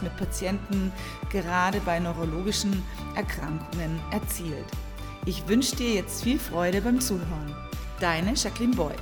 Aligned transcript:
mit 0.00 0.16
Patienten 0.16 0.90
gerade 1.30 1.80
bei 1.80 1.98
neurologischen 1.98 2.82
Erkrankungen 3.14 4.00
erzielt. 4.10 4.64
Ich 5.26 5.46
wünsche 5.46 5.76
dir 5.76 5.94
jetzt 5.94 6.22
viel 6.22 6.38
Freude 6.38 6.80
beim 6.80 7.00
Zuhören. 7.00 7.54
Deine 8.00 8.32
Jacqueline 8.34 8.74
Boy. 8.74 8.94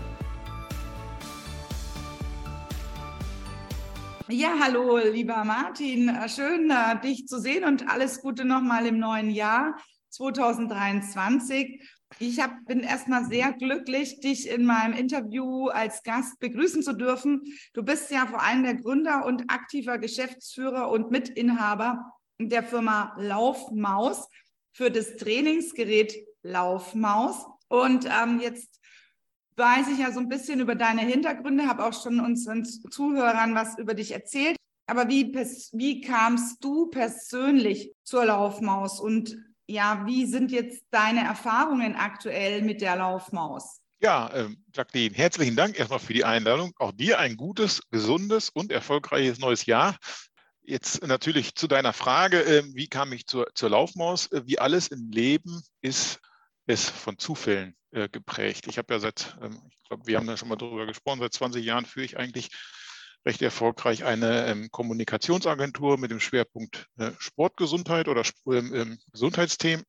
Ja, 4.28 4.54
hallo, 4.60 4.98
lieber 4.98 5.44
Martin. 5.44 6.10
Schön, 6.28 6.70
äh, 6.70 7.00
dich 7.00 7.26
zu 7.26 7.40
sehen 7.40 7.64
und 7.64 7.88
alles 7.88 8.20
Gute 8.20 8.44
nochmal 8.44 8.86
im 8.86 8.98
neuen 8.98 9.28
Jahr 9.30 9.76
2023. 10.10 11.82
Ich 12.18 12.40
hab, 12.40 12.66
bin 12.66 12.80
erstmal 12.80 13.24
sehr 13.24 13.52
glücklich, 13.52 14.20
dich 14.20 14.48
in 14.48 14.64
meinem 14.64 14.94
Interview 14.94 15.68
als 15.68 16.02
Gast 16.02 16.38
begrüßen 16.40 16.82
zu 16.82 16.92
dürfen. 16.92 17.42
Du 17.72 17.82
bist 17.82 18.10
ja 18.10 18.26
vor 18.26 18.42
allem 18.42 18.62
der 18.62 18.74
Gründer 18.74 19.24
und 19.24 19.44
aktiver 19.48 19.98
Geschäftsführer 19.98 20.90
und 20.90 21.10
Mitinhaber 21.10 22.12
der 22.38 22.62
Firma 22.62 23.14
Laufmaus 23.18 24.28
für 24.72 24.90
das 24.90 25.16
Trainingsgerät 25.16 26.14
Laufmaus. 26.42 27.46
Und 27.68 28.06
ähm, 28.06 28.40
jetzt 28.40 28.80
weiß 29.56 29.88
ich 29.88 29.98
ja 29.98 30.10
so 30.10 30.20
ein 30.20 30.28
bisschen 30.28 30.60
über 30.60 30.74
deine 30.74 31.02
Hintergründe, 31.02 31.68
habe 31.68 31.84
auch 31.84 31.92
schon 31.92 32.18
unseren 32.20 32.64
Zuhörern 32.64 33.54
was 33.54 33.78
über 33.78 33.94
dich 33.94 34.12
erzählt. 34.12 34.56
Aber 34.86 35.08
wie, 35.08 35.32
wie 35.32 36.00
kamst 36.00 36.64
du 36.64 36.86
persönlich 36.86 37.92
zur 38.02 38.24
Laufmaus 38.24 38.98
und 38.98 39.38
ja, 39.70 40.02
wie 40.04 40.26
sind 40.26 40.50
jetzt 40.50 40.84
deine 40.90 41.24
Erfahrungen 41.24 41.94
aktuell 41.94 42.62
mit 42.62 42.80
der 42.80 42.96
Laufmaus? 42.96 43.80
Ja, 44.00 44.28
äh, 44.28 44.48
Jacqueline, 44.74 45.14
herzlichen 45.14 45.56
Dank 45.56 45.78
erstmal 45.78 46.00
für 46.00 46.14
die 46.14 46.24
Einladung. 46.24 46.72
Auch 46.78 46.92
dir 46.92 47.18
ein 47.18 47.36
gutes, 47.36 47.82
gesundes 47.90 48.50
und 48.50 48.72
erfolgreiches 48.72 49.38
neues 49.38 49.66
Jahr. 49.66 49.96
Jetzt 50.62 51.06
natürlich 51.06 51.54
zu 51.54 51.68
deiner 51.68 51.92
Frage, 51.92 52.42
äh, 52.42 52.64
wie 52.74 52.88
kam 52.88 53.12
ich 53.12 53.26
zur, 53.26 53.46
zur 53.54 53.70
Laufmaus? 53.70 54.26
Äh, 54.32 54.42
wie 54.46 54.58
alles 54.58 54.88
im 54.88 55.10
Leben 55.10 55.62
ist 55.82 56.18
es 56.66 56.88
von 56.88 57.18
Zufällen 57.18 57.76
äh, 57.92 58.08
geprägt. 58.08 58.66
Ich 58.68 58.78
habe 58.78 58.94
ja 58.94 59.00
seit, 59.00 59.36
ähm, 59.42 59.60
ich 59.70 59.88
glaube, 59.88 60.06
wir 60.06 60.16
haben 60.16 60.26
da 60.26 60.36
schon 60.36 60.48
mal 60.48 60.56
drüber 60.56 60.86
gesprochen, 60.86 61.20
seit 61.20 61.34
20 61.34 61.64
Jahren 61.64 61.84
führe 61.84 62.06
ich 62.06 62.16
eigentlich 62.16 62.50
recht 63.24 63.42
erfolgreich 63.42 64.04
eine 64.04 64.46
ähm, 64.46 64.70
Kommunikationsagentur 64.70 65.98
mit 65.98 66.10
dem 66.10 66.20
Schwerpunkt 66.20 66.86
äh, 66.98 67.10
Sportgesundheit 67.18 68.08
oder 68.08 68.22
ähm, 68.46 68.74
ähm, 68.74 68.98
Gesundheitsthemen. 69.12 69.84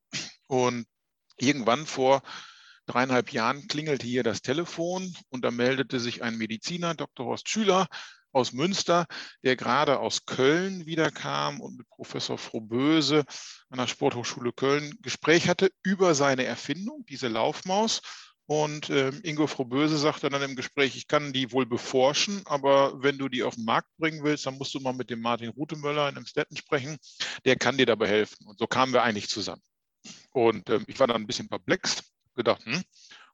Und 0.47 0.85
irgendwann 1.38 1.85
vor 1.85 2.21
dreieinhalb 2.85 3.31
Jahren 3.31 3.67
klingelte 3.67 4.05
hier 4.05 4.23
das 4.23 4.41
Telefon 4.41 5.15
und 5.29 5.45
da 5.45 5.51
meldete 5.51 5.99
sich 5.99 6.23
ein 6.23 6.38
Mediziner, 6.38 6.93
Dr. 6.93 7.25
Horst 7.25 7.47
Schüler 7.47 7.88
aus 8.33 8.53
Münster, 8.53 9.07
der 9.43 9.55
gerade 9.55 9.99
aus 9.99 10.25
Köln 10.25 10.85
wiederkam 10.85 11.59
und 11.59 11.77
mit 11.77 11.88
Professor 11.89 12.38
Frohböse 12.38 13.25
an 13.69 13.77
der 13.77 13.88
Sporthochschule 13.88 14.53
Köln 14.53 14.97
Gespräch 15.01 15.49
hatte 15.49 15.71
über 15.83 16.16
seine 16.16 16.45
Erfindung, 16.45 17.05
diese 17.07 17.27
Laufmaus. 17.27 18.01
Und 18.47 18.89
äh, 18.89 19.11
Ingo 19.23 19.47
Frohböse 19.47 19.97
sagte 19.97 20.30
dann 20.30 20.42
im 20.42 20.56
Gespräch, 20.56 20.97
ich 20.97 21.08
kann 21.08 21.31
die 21.31 21.52
wohl 21.52 21.66
beforschen, 21.66 22.42
aber 22.45 23.02
wenn 23.02 23.17
du 23.17 23.30
die 23.30 23.44
auf 23.44 23.56
den 23.56 23.66
Markt 23.66 23.89
bringen 23.97 24.23
willst, 24.23 24.45
dann 24.45 24.58
musst 24.58 24.73
du 24.73 24.80
mal 24.80 24.94
mit 24.94 25.09
dem 25.09 25.22
Martin 25.22 25.50
Rutemöller 25.50 26.09
in 26.09 26.17
Emstetten 26.17 26.58
sprechen. 26.58 26.97
Der 27.45 27.56
kann 27.56 27.78
dir 27.78 27.86
dabei 27.86 28.08
helfen. 28.08 28.45
Und 28.47 28.59
so 28.59 28.67
kamen 28.67 28.94
wir 28.94 29.03
eigentlich 29.03 29.30
zusammen. 29.30 29.62
Und 30.31 30.69
äh, 30.69 30.80
ich 30.88 31.00
war 31.00 31.08
dann 31.08 31.22
ein 31.22 31.28
bisschen 31.28 31.47
perplex, 31.47 32.03
gedacht, 32.36 32.66
hm, 32.66 32.81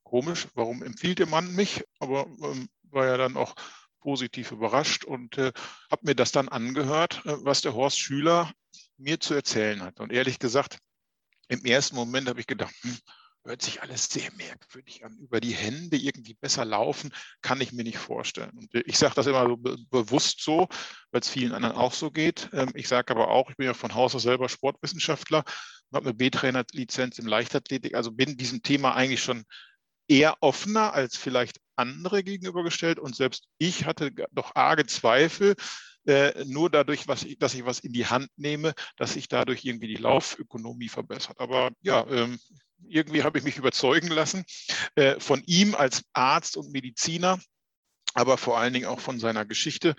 komisch, 0.03 0.47
warum 0.53 0.83
empfiehlt 0.83 1.19
der 1.19 1.27
Mann 1.27 1.53
mich? 1.53 1.83
Aber 1.99 2.27
ähm, 2.43 2.69
war 2.83 3.05
ja 3.05 3.17
dann 3.17 3.37
auch 3.37 3.55
positiv 3.99 4.51
überrascht 4.51 5.03
und 5.03 5.37
äh, 5.37 5.51
habe 5.91 6.05
mir 6.05 6.15
das 6.15 6.31
dann 6.31 6.49
angehört, 6.49 7.21
äh, 7.25 7.35
was 7.43 7.61
der 7.61 7.73
Horst 7.73 7.99
Schüler 7.99 8.51
mir 8.97 9.19
zu 9.19 9.33
erzählen 9.33 9.81
hat. 9.81 9.99
Und 9.99 10.11
ehrlich 10.11 10.39
gesagt, 10.39 10.77
im 11.47 11.65
ersten 11.65 11.95
Moment 11.95 12.29
habe 12.29 12.39
ich 12.39 12.47
gedacht, 12.47 12.73
hm, 12.81 12.97
hört 13.47 13.61
sich 13.61 13.81
alles 13.81 14.09
sehr 14.09 14.31
merkwürdig 14.33 15.05
an. 15.05 15.17
Über 15.17 15.39
die 15.39 15.53
Hände 15.53 15.97
irgendwie 15.97 16.33
besser 16.33 16.65
laufen, 16.65 17.11
kann 17.41 17.61
ich 17.61 17.71
mir 17.71 17.83
nicht 17.83 17.97
vorstellen. 17.97 18.51
Und 18.51 18.73
ich 18.73 18.97
sage 18.97 19.15
das 19.15 19.27
immer 19.27 19.47
so 19.47 19.57
be 19.57 19.77
bewusst 19.89 20.41
so, 20.43 20.67
weil 21.11 21.21
es 21.21 21.29
vielen 21.29 21.53
anderen 21.53 21.75
auch 21.75 21.93
so 21.93 22.11
geht. 22.11 22.49
Ähm, 22.53 22.71
ich 22.75 22.87
sage 22.87 23.11
aber 23.11 23.29
auch, 23.29 23.49
ich 23.49 23.57
bin 23.57 23.65
ja 23.65 23.73
von 23.73 23.95
Haus 23.95 24.13
aus 24.15 24.23
selber 24.23 24.49
Sportwissenschaftler 24.49 25.43
und 25.89 25.95
habe 25.95 26.09
eine 26.09 26.13
B-Trainer-Lizenz 26.13 27.17
im 27.19 27.27
Leichtathletik, 27.27 27.95
also 27.95 28.11
bin 28.11 28.37
diesem 28.37 28.61
Thema 28.61 28.95
eigentlich 28.95 29.23
schon 29.23 29.43
eher 30.07 30.35
offener 30.41 30.93
als 30.93 31.17
vielleicht 31.17 31.59
andere 31.75 32.23
gegenübergestellt. 32.23 32.99
Und 32.99 33.15
selbst 33.15 33.47
ich 33.57 33.85
hatte 33.85 34.11
doch 34.31 34.55
arge 34.55 34.85
Zweifel, 34.85 35.55
äh, 36.07 36.45
nur 36.45 36.69
dadurch, 36.69 37.07
was 37.07 37.23
ich, 37.23 37.37
dass 37.37 37.53
ich 37.53 37.65
was 37.65 37.79
in 37.79 37.91
die 37.91 38.07
Hand 38.07 38.29
nehme, 38.37 38.73
dass 38.95 39.13
sich 39.13 39.27
dadurch 39.27 39.65
irgendwie 39.65 39.87
die 39.87 40.01
Laufökonomie 40.01 40.89
verbessert. 40.89 41.39
Aber 41.39 41.71
ja, 41.81 42.07
ähm, 42.09 42.39
irgendwie 42.87 43.23
habe 43.23 43.37
ich 43.37 43.43
mich 43.43 43.57
überzeugen 43.57 44.07
lassen 44.07 44.45
äh, 44.95 45.19
von 45.19 45.43
ihm 45.45 45.75
als 45.75 46.03
Arzt 46.13 46.57
und 46.57 46.71
Mediziner, 46.71 47.39
aber 48.13 48.37
vor 48.37 48.57
allen 48.57 48.73
Dingen 48.73 48.85
auch 48.85 48.99
von 48.99 49.19
seiner 49.19 49.45
Geschichte. 49.45 49.95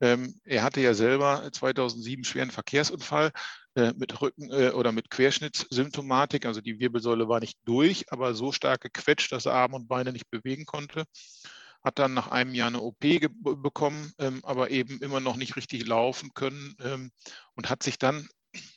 Ähm, 0.00 0.38
er 0.44 0.62
hatte 0.62 0.80
ja 0.80 0.94
selber 0.94 1.50
2007 1.52 2.24
schweren 2.24 2.50
Verkehrsunfall 2.52 3.32
äh, 3.74 3.92
mit 3.96 4.20
Rücken- 4.20 4.52
äh, 4.52 4.70
oder 4.70 4.92
mit 4.92 5.10
Querschnittssymptomatik. 5.10 6.46
Also 6.46 6.60
die 6.60 6.78
Wirbelsäule 6.78 7.28
war 7.28 7.40
nicht 7.40 7.58
durch, 7.64 8.12
aber 8.12 8.34
so 8.34 8.52
stark 8.52 8.82
gequetscht, 8.82 9.32
dass 9.32 9.46
er 9.46 9.54
Arme 9.54 9.76
und 9.76 9.88
Beine 9.88 10.12
nicht 10.12 10.30
bewegen 10.30 10.66
konnte 10.66 11.04
hat 11.88 11.98
dann 11.98 12.14
nach 12.14 12.28
einem 12.28 12.54
Jahr 12.54 12.68
eine 12.68 12.80
OP 12.80 13.00
bekommen, 13.00 14.12
ähm, 14.18 14.40
aber 14.44 14.70
eben 14.70 15.00
immer 15.00 15.20
noch 15.20 15.36
nicht 15.36 15.56
richtig 15.56 15.86
laufen 15.86 16.30
können 16.34 16.76
ähm, 16.82 17.10
und 17.54 17.70
hat 17.70 17.82
sich 17.82 17.98
dann 17.98 18.28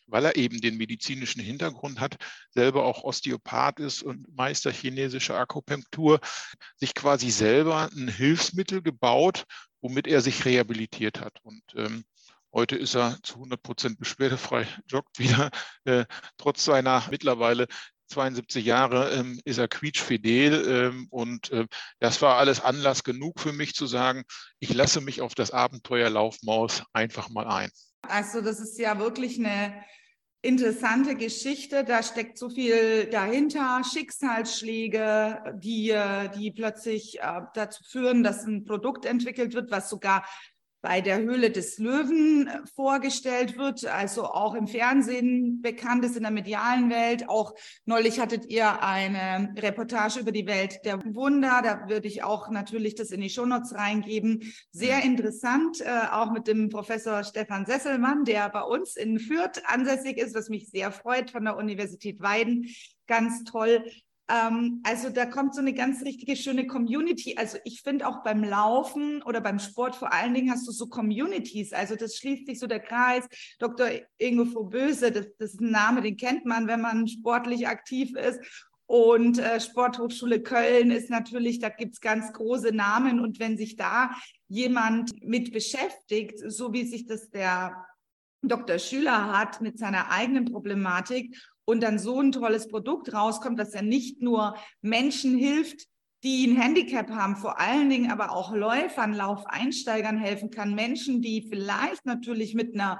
weil 0.07 0.25
er 0.25 0.35
eben 0.35 0.59
den 0.59 0.77
medizinischen 0.77 1.41
Hintergrund 1.41 1.99
hat, 1.99 2.17
selber 2.49 2.83
auch 2.83 3.03
Osteopath 3.03 3.79
ist 3.79 4.03
und 4.03 4.27
Meister 4.35 4.71
chinesischer 4.71 5.37
Akupunktur, 5.37 6.19
sich 6.75 6.93
quasi 6.93 7.31
selber 7.31 7.89
ein 7.95 8.09
Hilfsmittel 8.09 8.81
gebaut, 8.81 9.45
womit 9.81 10.07
er 10.07 10.21
sich 10.21 10.43
rehabilitiert 10.43 11.21
hat. 11.21 11.39
Und 11.43 11.63
ähm, 11.75 12.03
heute 12.53 12.75
ist 12.75 12.95
er 12.95 13.17
zu 13.23 13.35
100 13.35 13.63
Prozent 13.63 13.99
beschwerdefrei, 13.99 14.67
joggt 14.87 15.17
wieder, 15.17 15.49
äh, 15.85 16.05
trotz 16.37 16.65
seiner 16.65 17.07
mittlerweile 17.09 17.67
72 18.11 18.63
Jahre 18.65 19.11
ähm, 19.11 19.39
ist 19.45 19.57
er 19.57 19.67
quietschfidel 19.67 20.67
ähm, 20.67 21.07
und 21.09 21.51
äh, 21.51 21.65
das 21.99 22.21
war 22.21 22.37
alles 22.37 22.61
Anlass 22.61 23.03
genug 23.03 23.39
für 23.39 23.53
mich 23.53 23.73
zu 23.73 23.87
sagen, 23.87 24.23
ich 24.59 24.73
lasse 24.73 25.01
mich 25.01 25.21
auf 25.21 25.35
das 25.35 25.51
Abenteuer 25.51 26.09
Laufmaus 26.09 26.83
einfach 26.93 27.29
mal 27.29 27.47
ein. 27.47 27.71
Also 28.03 28.41
das 28.41 28.59
ist 28.59 28.77
ja 28.79 28.99
wirklich 28.99 29.37
eine 29.37 29.83
interessante 30.41 31.15
Geschichte. 31.15 31.83
Da 31.83 32.01
steckt 32.03 32.37
so 32.37 32.49
viel 32.49 33.05
dahinter, 33.05 33.81
Schicksalsschläge, 33.83 35.55
die, 35.57 35.95
die 36.37 36.51
plötzlich 36.51 37.19
äh, 37.19 37.41
dazu 37.53 37.83
führen, 37.83 38.23
dass 38.23 38.45
ein 38.45 38.63
Produkt 38.65 39.05
entwickelt 39.05 39.53
wird, 39.53 39.71
was 39.71 39.89
sogar 39.89 40.25
bei 40.81 41.01
der 41.01 41.19
Höhle 41.19 41.51
des 41.51 41.77
Löwen 41.77 42.47
äh, 42.47 42.59
vorgestellt 42.75 43.57
wird, 43.57 43.85
also 43.85 44.25
auch 44.25 44.55
im 44.55 44.67
Fernsehen 44.67 45.61
bekannt 45.61 46.03
ist 46.03 46.17
in 46.17 46.23
der 46.23 46.31
medialen 46.31 46.89
Welt. 46.89 47.29
Auch 47.29 47.53
neulich 47.85 48.19
hattet 48.19 48.45
ihr 48.47 48.83
eine 48.83 49.53
Reportage 49.57 50.19
über 50.19 50.31
die 50.31 50.47
Welt 50.47 50.79
der 50.85 50.99
Wunder. 51.03 51.61
Da 51.63 51.87
würde 51.87 52.07
ich 52.07 52.23
auch 52.23 52.49
natürlich 52.49 52.95
das 52.95 53.11
in 53.11 53.21
die 53.21 53.29
Shownotes 53.29 53.75
reingeben. 53.75 54.53
Sehr 54.71 55.03
interessant, 55.03 55.81
äh, 55.81 56.07
auch 56.11 56.31
mit 56.31 56.47
dem 56.47 56.69
Professor 56.69 57.23
Stefan 57.23 57.65
Sesselmann, 57.65 58.25
der 58.25 58.49
bei 58.49 58.63
uns 58.63 58.95
in 58.95 59.19
Fürth 59.19 59.61
ansässig 59.65 60.17
ist, 60.17 60.35
was 60.35 60.49
mich 60.49 60.69
sehr 60.69 60.91
freut 60.91 61.31
von 61.31 61.45
der 61.45 61.57
Universität 61.57 62.21
Weiden. 62.21 62.67
Ganz 63.07 63.43
toll. 63.43 63.83
Ähm, 64.31 64.81
also 64.83 65.09
da 65.09 65.25
kommt 65.25 65.53
so 65.53 65.61
eine 65.61 65.73
ganz 65.73 66.03
richtige 66.03 66.35
schöne 66.35 66.65
Community. 66.67 67.35
Also 67.37 67.57
ich 67.65 67.81
finde 67.81 68.07
auch 68.07 68.23
beim 68.23 68.43
Laufen 68.43 69.21
oder 69.23 69.41
beim 69.41 69.59
Sport 69.59 69.95
vor 69.95 70.13
allen 70.13 70.33
Dingen 70.33 70.51
hast 70.51 70.67
du 70.67 70.71
so 70.71 70.87
Communities. 70.87 71.73
Also 71.73 71.95
das 71.95 72.15
schließt 72.17 72.45
sich 72.45 72.59
so 72.59 72.67
der 72.67 72.79
Kreis. 72.79 73.27
Dr. 73.59 73.89
Ingo 74.17 74.45
Vorböse, 74.45 75.11
das, 75.11 75.27
das 75.37 75.53
ist 75.53 75.61
ein 75.61 75.71
Name, 75.71 76.01
den 76.01 76.17
kennt 76.17 76.45
man, 76.45 76.67
wenn 76.67 76.81
man 76.81 77.07
sportlich 77.07 77.67
aktiv 77.67 78.15
ist. 78.15 78.39
Und 78.85 79.39
äh, 79.39 79.59
Sporthochschule 79.59 80.41
Köln 80.41 80.91
ist 80.91 81.09
natürlich, 81.09 81.59
da 81.59 81.69
gibt 81.69 81.93
es 81.93 82.01
ganz 82.01 82.33
große 82.33 82.73
Namen. 82.73 83.19
Und 83.19 83.39
wenn 83.39 83.57
sich 83.57 83.75
da 83.75 84.11
jemand 84.47 85.11
mit 85.23 85.51
beschäftigt, 85.53 86.39
so 86.45 86.73
wie 86.73 86.85
sich 86.85 87.05
das 87.05 87.29
der 87.29 87.85
Dr. 88.43 88.79
Schüler 88.79 89.37
hat 89.37 89.61
mit 89.61 89.77
seiner 89.77 90.11
eigenen 90.11 90.45
Problematik 90.45 91.37
und 91.65 91.81
dann 91.81 91.99
so 91.99 92.19
ein 92.19 92.31
tolles 92.31 92.67
Produkt 92.67 93.13
rauskommt, 93.13 93.59
dass 93.59 93.73
er 93.73 93.81
nicht 93.81 94.21
nur 94.21 94.55
Menschen 94.81 95.37
hilft, 95.37 95.87
die 96.23 96.45
ein 96.45 96.55
Handicap 96.55 97.09
haben, 97.09 97.35
vor 97.35 97.59
allen 97.59 97.89
Dingen 97.89 98.11
aber 98.11 98.31
auch 98.31 98.53
Läufern, 98.53 99.13
Laufeinsteigern 99.13 100.17
helfen 100.17 100.51
kann, 100.51 100.75
Menschen, 100.75 101.21
die 101.21 101.47
vielleicht 101.49 102.05
natürlich 102.05 102.53
mit 102.53 102.75
einer 102.75 102.99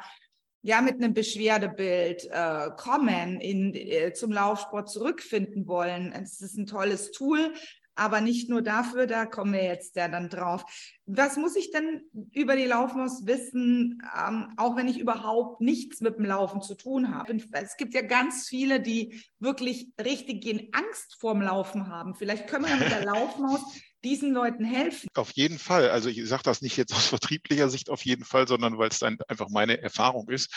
ja 0.63 0.81
mit 0.81 0.95
einem 0.95 1.13
Beschwerdebild 1.13 2.27
äh, 2.31 2.69
kommen, 2.77 3.39
in, 3.39 3.73
äh, 3.73 4.13
zum 4.13 4.31
Laufsport 4.31 4.89
zurückfinden 4.89 5.67
wollen. 5.67 6.13
Es 6.13 6.41
ist 6.41 6.57
ein 6.57 6.67
tolles 6.67 7.11
Tool. 7.11 7.53
Aber 7.95 8.21
nicht 8.21 8.49
nur 8.49 8.61
dafür, 8.61 9.07
da 9.07 9.25
kommen 9.25 9.53
wir 9.53 9.63
jetzt 9.63 9.95
ja 9.95 10.07
dann 10.07 10.29
drauf. 10.29 10.63
Was 11.05 11.37
muss 11.37 11.55
ich 11.55 11.71
denn 11.71 12.01
über 12.31 12.55
die 12.55 12.65
Laufmaus 12.65 13.25
wissen, 13.25 14.01
ähm, 14.17 14.53
auch 14.57 14.75
wenn 14.75 14.87
ich 14.87 14.99
überhaupt 14.99 15.61
nichts 15.61 16.01
mit 16.01 16.17
dem 16.17 16.25
Laufen 16.25 16.61
zu 16.61 16.75
tun 16.75 17.13
habe? 17.13 17.37
Es 17.53 17.77
gibt 17.77 17.93
ja 17.93 18.01
ganz 18.01 18.47
viele, 18.47 18.79
die 18.79 19.21
wirklich 19.39 19.91
richtig 20.03 20.41
gehen 20.41 20.69
Angst 20.71 21.17
vorm 21.19 21.41
Laufen 21.41 21.87
haben. 21.87 22.15
Vielleicht 22.15 22.47
können 22.47 22.65
wir 22.65 22.75
mit 22.75 22.91
der 22.91 23.05
Laufmaus 23.13 23.61
diesen 24.03 24.33
Leuten 24.33 24.63
helfen? 24.65 25.07
Auf 25.15 25.31
jeden 25.31 25.59
Fall. 25.59 25.89
Also 25.89 26.09
ich 26.09 26.27
sage 26.27 26.43
das 26.43 26.61
nicht 26.61 26.77
jetzt 26.77 26.93
aus 26.93 27.07
vertrieblicher 27.07 27.69
Sicht 27.69 27.89
auf 27.89 28.03
jeden 28.05 28.25
Fall, 28.25 28.47
sondern 28.47 28.77
weil 28.77 28.89
es 28.89 28.99
dann 28.99 29.17
einfach 29.27 29.49
meine 29.49 29.81
Erfahrung 29.81 30.29
ist. 30.29 30.53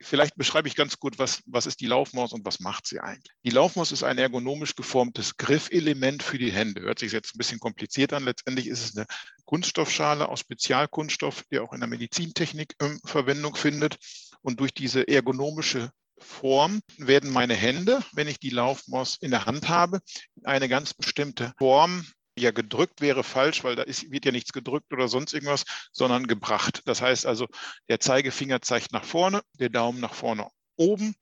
Vielleicht 0.00 0.36
beschreibe 0.36 0.68
ich 0.68 0.76
ganz 0.76 0.98
gut, 0.98 1.18
was, 1.18 1.42
was 1.46 1.66
ist 1.66 1.80
die 1.80 1.86
Laufmaus 1.86 2.32
und 2.32 2.44
was 2.44 2.60
macht 2.60 2.86
sie 2.86 3.00
eigentlich. 3.00 3.32
Die 3.44 3.50
Laufmaus 3.50 3.92
ist 3.92 4.04
ein 4.04 4.18
ergonomisch 4.18 4.74
geformtes 4.76 5.36
Griffelement 5.36 6.22
für 6.22 6.38
die 6.38 6.52
Hände. 6.52 6.82
Hört 6.82 6.98
sich 6.98 7.12
jetzt 7.12 7.34
ein 7.34 7.38
bisschen 7.38 7.58
kompliziert 7.58 8.12
an. 8.12 8.24
Letztendlich 8.24 8.68
ist 8.68 8.84
es 8.84 8.96
eine 8.96 9.06
Kunststoffschale 9.44 10.28
aus 10.28 10.40
Spezialkunststoff, 10.40 11.44
die 11.50 11.58
auch 11.58 11.72
in 11.72 11.80
der 11.80 11.88
Medizintechnik 11.88 12.74
ähm, 12.80 13.00
Verwendung 13.04 13.56
findet. 13.56 13.98
Und 14.42 14.60
durch 14.60 14.72
diese 14.72 15.06
ergonomische 15.06 15.90
Form 16.18 16.80
werden 16.98 17.30
meine 17.30 17.54
Hände, 17.54 18.00
wenn 18.12 18.28
ich 18.28 18.38
die 18.38 18.50
Laufmaus 18.50 19.18
in 19.20 19.30
der 19.30 19.46
Hand 19.46 19.68
habe, 19.68 20.00
in 20.36 20.46
eine 20.46 20.68
ganz 20.68 20.94
bestimmte 20.94 21.52
Form 21.58 22.06
ja 22.42 22.50
gedrückt 22.50 23.00
wäre 23.00 23.24
falsch, 23.24 23.64
weil 23.64 23.76
da 23.76 23.82
ist, 23.82 24.10
wird 24.10 24.24
ja 24.24 24.32
nichts 24.32 24.52
gedrückt 24.52 24.92
oder 24.92 25.08
sonst 25.08 25.32
irgendwas, 25.32 25.64
sondern 25.92 26.26
gebracht. 26.26 26.82
Das 26.86 27.00
heißt 27.00 27.26
also, 27.26 27.46
der 27.88 28.00
Zeigefinger 28.00 28.62
zeigt 28.62 28.92
nach 28.92 29.04
vorne, 29.04 29.42
der 29.54 29.70
Daumen 29.70 30.00
nach 30.00 30.14
vorne 30.14 30.48
oben 30.76 31.14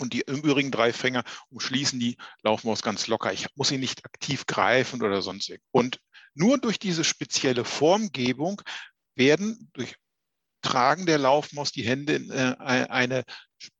und 0.00 0.12
die 0.12 0.22
übrigen 0.26 0.70
drei 0.70 0.92
Finger 0.92 1.24
umschließen 1.50 1.98
die 2.00 2.16
Laufmaus 2.42 2.82
ganz 2.82 3.06
locker. 3.06 3.32
Ich 3.32 3.46
muss 3.54 3.68
sie 3.68 3.78
nicht 3.78 4.04
aktiv 4.04 4.46
greifen 4.46 5.02
oder 5.02 5.22
sonst 5.22 5.48
irgendwas. 5.48 5.68
Und 5.72 6.00
nur 6.34 6.58
durch 6.58 6.78
diese 6.78 7.04
spezielle 7.04 7.64
Formgebung 7.64 8.60
werden 9.14 9.70
durch 9.72 9.94
Tragen 10.62 11.06
der 11.06 11.18
Laufmaus 11.18 11.72
die 11.72 11.84
Hände 11.84 12.14
in 12.14 12.30
äh, 12.30 12.56
eine 12.58 13.24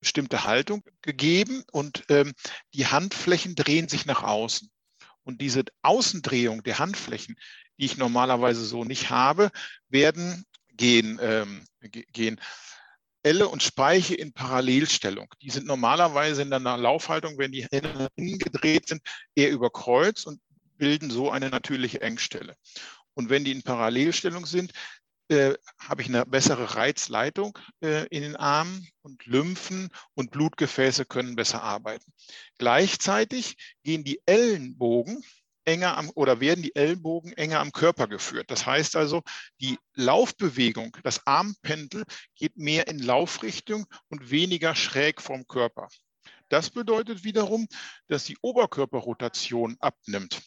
bestimmte 0.01 0.45
Haltung 0.45 0.83
gegeben 1.03 1.65
und 1.73 2.05
ähm, 2.09 2.33
die 2.75 2.87
Handflächen 2.87 3.55
drehen 3.55 3.89
sich 3.89 4.07
nach 4.07 4.23
außen. 4.23 4.71
Und 5.25 5.41
diese 5.41 5.65
Außendrehung 5.83 6.63
der 6.63 6.79
Handflächen, 6.79 7.37
die 7.79 7.87
ich 7.87 7.97
normalerweise 7.97 8.65
so 8.65 8.85
nicht 8.85 9.11
habe, 9.11 9.51
werden 9.89 10.45
gehen. 10.77 11.19
Ähm, 11.21 11.65
gehen. 11.81 12.41
Elle 13.23 13.49
und 13.49 13.63
Speiche 13.63 14.15
in 14.15 14.35
Parallelstellung. 14.35 15.33
Die 15.41 15.51
sind 15.51 15.67
normalerweise 15.67 16.43
in 16.43 16.53
einer 16.53 16.77
Laufhaltung, 16.77 17.39
wenn 17.39 17.53
die 17.53 17.67
Hände 17.71 18.09
innen 18.17 18.39
gedreht 18.39 18.89
sind, 18.89 19.01
eher 19.35 19.51
überkreuzt 19.51 20.27
und 20.27 20.41
bilden 20.77 21.11
so 21.11 21.31
eine 21.31 21.49
natürliche 21.49 22.03
Engstelle. 22.03 22.55
Und 23.15 23.31
wenn 23.31 23.45
die 23.45 23.53
in 23.53 23.63
Parallelstellung 23.63 24.45
sind, 24.45 24.73
äh, 25.29 25.55
habe 25.79 26.03
ich 26.03 26.09
eine 26.09 26.27
bessere 26.27 26.77
Reizleitung 26.77 27.59
äh, 27.83 28.07
in 28.09 28.23
den 28.23 28.37
Armen 28.37 28.87
und 29.03 29.25
Lymphen 29.27 29.89
und 30.15 30.31
Blutgefäße 30.31 31.05
können 31.07 31.37
besser 31.37 31.63
arbeiten. 31.63 32.13
Gleichzeitig 32.59 33.57
gehen 33.83 34.05
die 34.05 34.21
Ellenbogen 34.27 35.23
enger 35.65 35.97
am 35.97 36.11
oder 36.15 36.41
werden 36.41 36.63
die 36.63 36.77
Ellenbogen 36.77 37.33
enger 37.33 37.61
am 37.61 37.73
Körper 37.73 38.07
geführt. 38.07 38.51
Das 38.51 38.67
heißt 38.67 38.97
also, 38.97 39.23
die 39.61 39.79
Laufbewegung, 39.95 40.97
das 41.03 41.27
Armpendel 41.27 42.05
geht 42.37 42.57
mehr 42.57 42.87
in 42.89 42.99
Laufrichtung 42.99 43.87
und 44.09 44.31
weniger 44.31 44.75
schräg 44.75 45.23
vom 45.23 45.47
Körper. 45.47 45.89
Das 46.49 46.71
bedeutet 46.71 47.25
wiederum, 47.25 47.67
dass 48.09 48.25
die 48.25 48.37
Oberkörperrotation 48.43 49.77
abnimmt. 49.81 50.43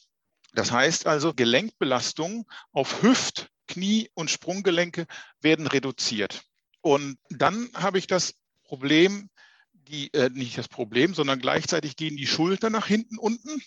Das 0.53 0.71
heißt 0.71 1.07
also, 1.07 1.33
Gelenkbelastungen 1.33 2.45
auf 2.71 3.01
Hüft, 3.01 3.49
Knie 3.67 4.09
und 4.13 4.31
Sprunggelenke 4.31 5.05
werden 5.41 5.67
reduziert. 5.67 6.43
Und 6.81 7.17
dann 7.29 7.69
habe 7.73 7.97
ich 7.97 8.07
das 8.07 8.35
Problem, 8.63 9.29
die, 9.73 10.13
äh, 10.13 10.29
nicht 10.29 10.57
das 10.57 10.67
Problem, 10.67 11.13
sondern 11.13 11.39
gleichzeitig 11.39 11.95
gehen 11.95 12.17
die 12.17 12.27
Schultern 12.27 12.73
nach 12.73 12.87
hinten 12.87 13.17
unten 13.17 13.61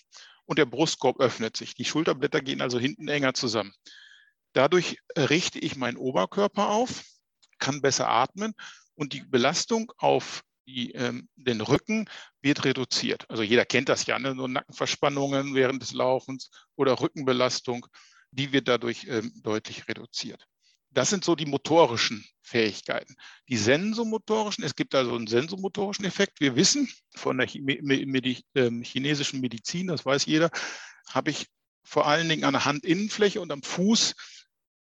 und 0.45 0.59
der 0.59 0.67
Brustkorb 0.67 1.21
öffnet 1.21 1.57
sich. 1.57 1.75
Die 1.75 1.85
Schulterblätter 1.85 2.41
gehen 2.41 2.61
also 2.61 2.79
hinten 2.79 3.09
enger 3.09 3.35
zusammen. 3.35 3.73
Dadurch 4.53 4.99
richte 5.17 5.59
ich 5.59 5.77
meinen 5.77 5.97
Oberkörper 5.97 6.69
auf, 6.71 7.05
kann 7.59 7.83
besser 7.83 8.09
atmen 8.09 8.55
und 8.95 9.13
die 9.13 9.23
Belastung 9.23 9.93
auf 9.97 10.43
die, 10.67 10.93
ähm, 10.93 11.29
den 11.37 11.61
Rücken 11.61 12.09
wird 12.43 12.65
reduziert. 12.65 13.29
Also 13.29 13.43
jeder 13.43 13.65
kennt 13.65 13.89
das 13.89 14.07
ja, 14.07 14.19
ne? 14.19 14.35
so 14.37 14.47
Nackenverspannungen 14.47 15.55
während 15.55 15.83
des 15.83 15.93
Laufens 15.93 16.51
oder 16.77 17.01
Rückenbelastung 17.01 17.87
die 18.31 18.53
wird 18.53 18.69
dadurch 18.69 19.07
ähm, 19.09 19.33
deutlich 19.43 19.89
reduziert. 19.89 20.47
Das 20.93 21.11
sind 21.11 21.25
so 21.25 21.37
die 21.37 21.47
motorischen 21.47 22.25
Fähigkeiten. 22.43 23.15
Die 23.49 23.57
sensomotorischen, 23.57 24.65
es 24.65 24.75
gibt 24.75 24.95
also 24.95 25.15
einen 25.15 25.29
sensomotorischen 25.29 26.05
Effekt. 26.05 26.41
Wir 26.41 26.57
wissen 26.57 26.89
von 27.15 27.39
der 27.39 27.49
ähm, 27.55 28.83
chinesischen 28.83 29.41
Medizin, 29.41 29.87
das 29.87 30.05
weiß 30.05 30.27
jeder, 30.27 30.51
habe 31.09 31.31
ich 31.31 31.47
vor 31.85 32.07
allen 32.07 32.29
Dingen 32.29 32.45
an 32.45 32.55
der 32.55 32.65
Handinnenfläche 32.65 33.41
und 33.41 33.53
am 33.53 33.63
Fuß 33.63 34.15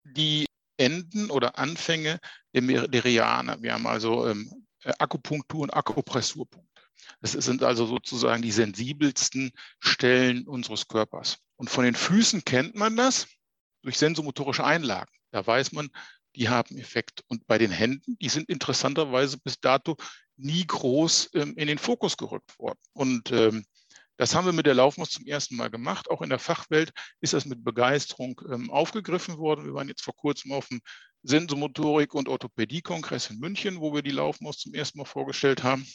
die 0.03 0.45
Enden 0.77 1.29
oder 1.29 1.57
Anfänge 1.57 2.19
der 2.53 2.61
Meridianer. 2.61 3.61
Wir 3.61 3.73
haben 3.73 3.87
also 3.87 4.27
ähm, 4.27 4.65
Akupunktur 4.97 5.61
und 5.61 5.73
Akupressurpunkte. 5.73 6.68
Das 7.21 7.33
sind 7.33 7.63
also 7.63 7.85
sozusagen 7.85 8.41
die 8.41 8.51
sensibelsten 8.51 9.51
Stellen 9.79 10.47
unseres 10.47 10.87
Körpers. 10.87 11.37
Und 11.55 11.69
von 11.69 11.83
den 11.83 11.95
Füßen 11.95 12.43
kennt 12.45 12.75
man 12.75 12.95
das 12.95 13.27
durch 13.81 13.97
sensomotorische 13.97 14.63
Einlagen. 14.63 15.11
Da 15.31 15.45
weiß 15.45 15.71
man, 15.71 15.89
die 16.35 16.49
haben 16.49 16.77
Effekt. 16.77 17.23
Und 17.27 17.45
bei 17.47 17.57
den 17.57 17.71
Händen, 17.71 18.17
die 18.19 18.29
sind 18.29 18.49
interessanterweise 18.49 19.37
bis 19.37 19.59
dato 19.59 19.97
nie 20.37 20.65
groß 20.65 21.31
ähm, 21.33 21.55
in 21.57 21.67
den 21.67 21.77
Fokus 21.77 22.17
gerückt 22.17 22.57
worden. 22.59 22.79
Und 22.93 23.31
ähm, 23.31 23.65
das 24.17 24.35
haben 24.35 24.45
wir 24.45 24.53
mit 24.53 24.65
der 24.65 24.73
Laufmaus 24.73 25.11
zum 25.11 25.25
ersten 25.25 25.55
Mal 25.55 25.69
gemacht. 25.69 26.09
Auch 26.09 26.21
in 26.21 26.29
der 26.29 26.39
Fachwelt 26.39 26.91
ist 27.21 27.33
das 27.33 27.45
mit 27.45 27.63
Begeisterung 27.63 28.39
ähm, 28.51 28.69
aufgegriffen 28.69 29.37
worden. 29.37 29.65
Wir 29.65 29.73
waren 29.73 29.87
jetzt 29.87 30.03
vor 30.03 30.15
kurzem 30.15 30.51
auf 30.51 30.67
dem 30.67 30.81
Sensomotorik- 31.23 32.13
und 32.13 32.27
Orthopädie-Kongress 32.27 33.29
in 33.29 33.39
München, 33.39 33.79
wo 33.79 33.93
wir 33.93 34.01
die 34.01 34.11
Laufmaus 34.11 34.57
zum 34.57 34.73
ersten 34.73 34.97
Mal 34.97 35.05
vorgestellt 35.05 35.63
haben. 35.63 35.85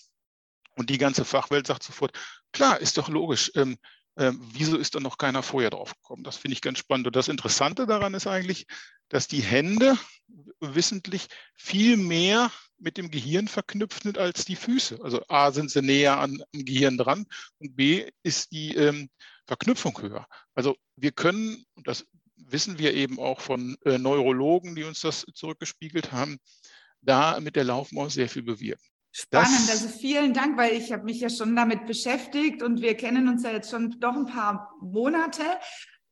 Und 0.75 0.91
die 0.91 0.99
ganze 0.99 1.25
Fachwelt 1.25 1.67
sagt 1.67 1.83
sofort, 1.83 2.13
klar, 2.53 2.81
ist 2.81 2.99
doch 2.99 3.09
logisch. 3.09 3.51
Ähm, 3.55 3.77
ähm, 4.17 4.41
wieso 4.53 4.77
ist 4.77 4.95
da 4.95 5.01
noch 5.01 5.19
keiner 5.19 5.43
vorher 5.43 5.71
drauf 5.71 5.95
gekommen? 5.95 6.23
Das 6.23 6.37
finde 6.37 6.55
ich 6.55 6.61
ganz 6.61 6.79
spannend. 6.79 7.07
Und 7.07 7.17
das 7.17 7.29
Interessante 7.29 7.87
daran 7.87 8.15
ist 8.15 8.27
eigentlich, 8.27 8.67
dass 9.09 9.27
die 9.29 9.43
Hände 9.43 9.99
wissentlich 10.61 11.29
viel 11.55 11.97
mehr 11.97 12.51
mit 12.79 12.97
dem 12.97 13.11
Gehirn 13.11 13.49
verknüpft 13.49 14.03
sind 14.05 14.19
als 14.19 14.45
die 14.45 14.57
Füße. 14.57 14.99
Also 15.03 15.23
A 15.29 15.53
sind 15.53 15.71
sie 15.71 15.83
näher 15.83 16.19
an, 16.19 16.43
am 16.55 16.65
Gehirn 16.65 16.99
dran 16.99 17.27
und 17.59 17.77
B 17.77 18.09
ist 18.23 18.53
die 18.53 18.75
ähm, 18.75 19.09
Verknüpfung 19.47 20.01
höher. 20.01 20.27
Also 20.55 20.77
wir 20.97 21.13
können, 21.13 21.65
und 21.75 21.89
das 21.89 22.07
wissen 22.37 22.79
wir 22.79 22.95
eben 22.95 23.19
auch 23.19 23.41
von 23.41 23.77
äh, 23.85 23.99
Neurologen, 23.99 24.75
die 24.75 24.85
uns 24.85 25.01
das 25.01 25.27
zurückgespiegelt 25.35 26.13
haben, 26.13 26.39
da 27.01 27.39
mit 27.41 27.57
der 27.57 27.65
Laufmaus 27.65 28.15
sehr 28.15 28.29
viel 28.29 28.43
bewirken. 28.43 28.85
Spannend, 29.17 29.69
das, 29.69 29.85
also 29.85 29.89
vielen 29.89 30.35
Dank, 30.35 30.57
weil 30.57 30.73
ich 30.73 30.93
habe 30.93 31.05
mich 31.05 31.21
ja 31.21 31.31
schon 31.31 31.55
damit 31.55 31.87
beschäftigt 31.87 32.65
und 32.65 32.83
wir 32.83 32.97
kennen 32.97 33.29
uns 33.29 33.45
ja 33.45 33.53
jetzt 33.53 33.71
schon 33.71 34.01
doch 34.01 34.17
ein 34.17 34.27
paar 34.27 34.75
Monate. 34.81 35.45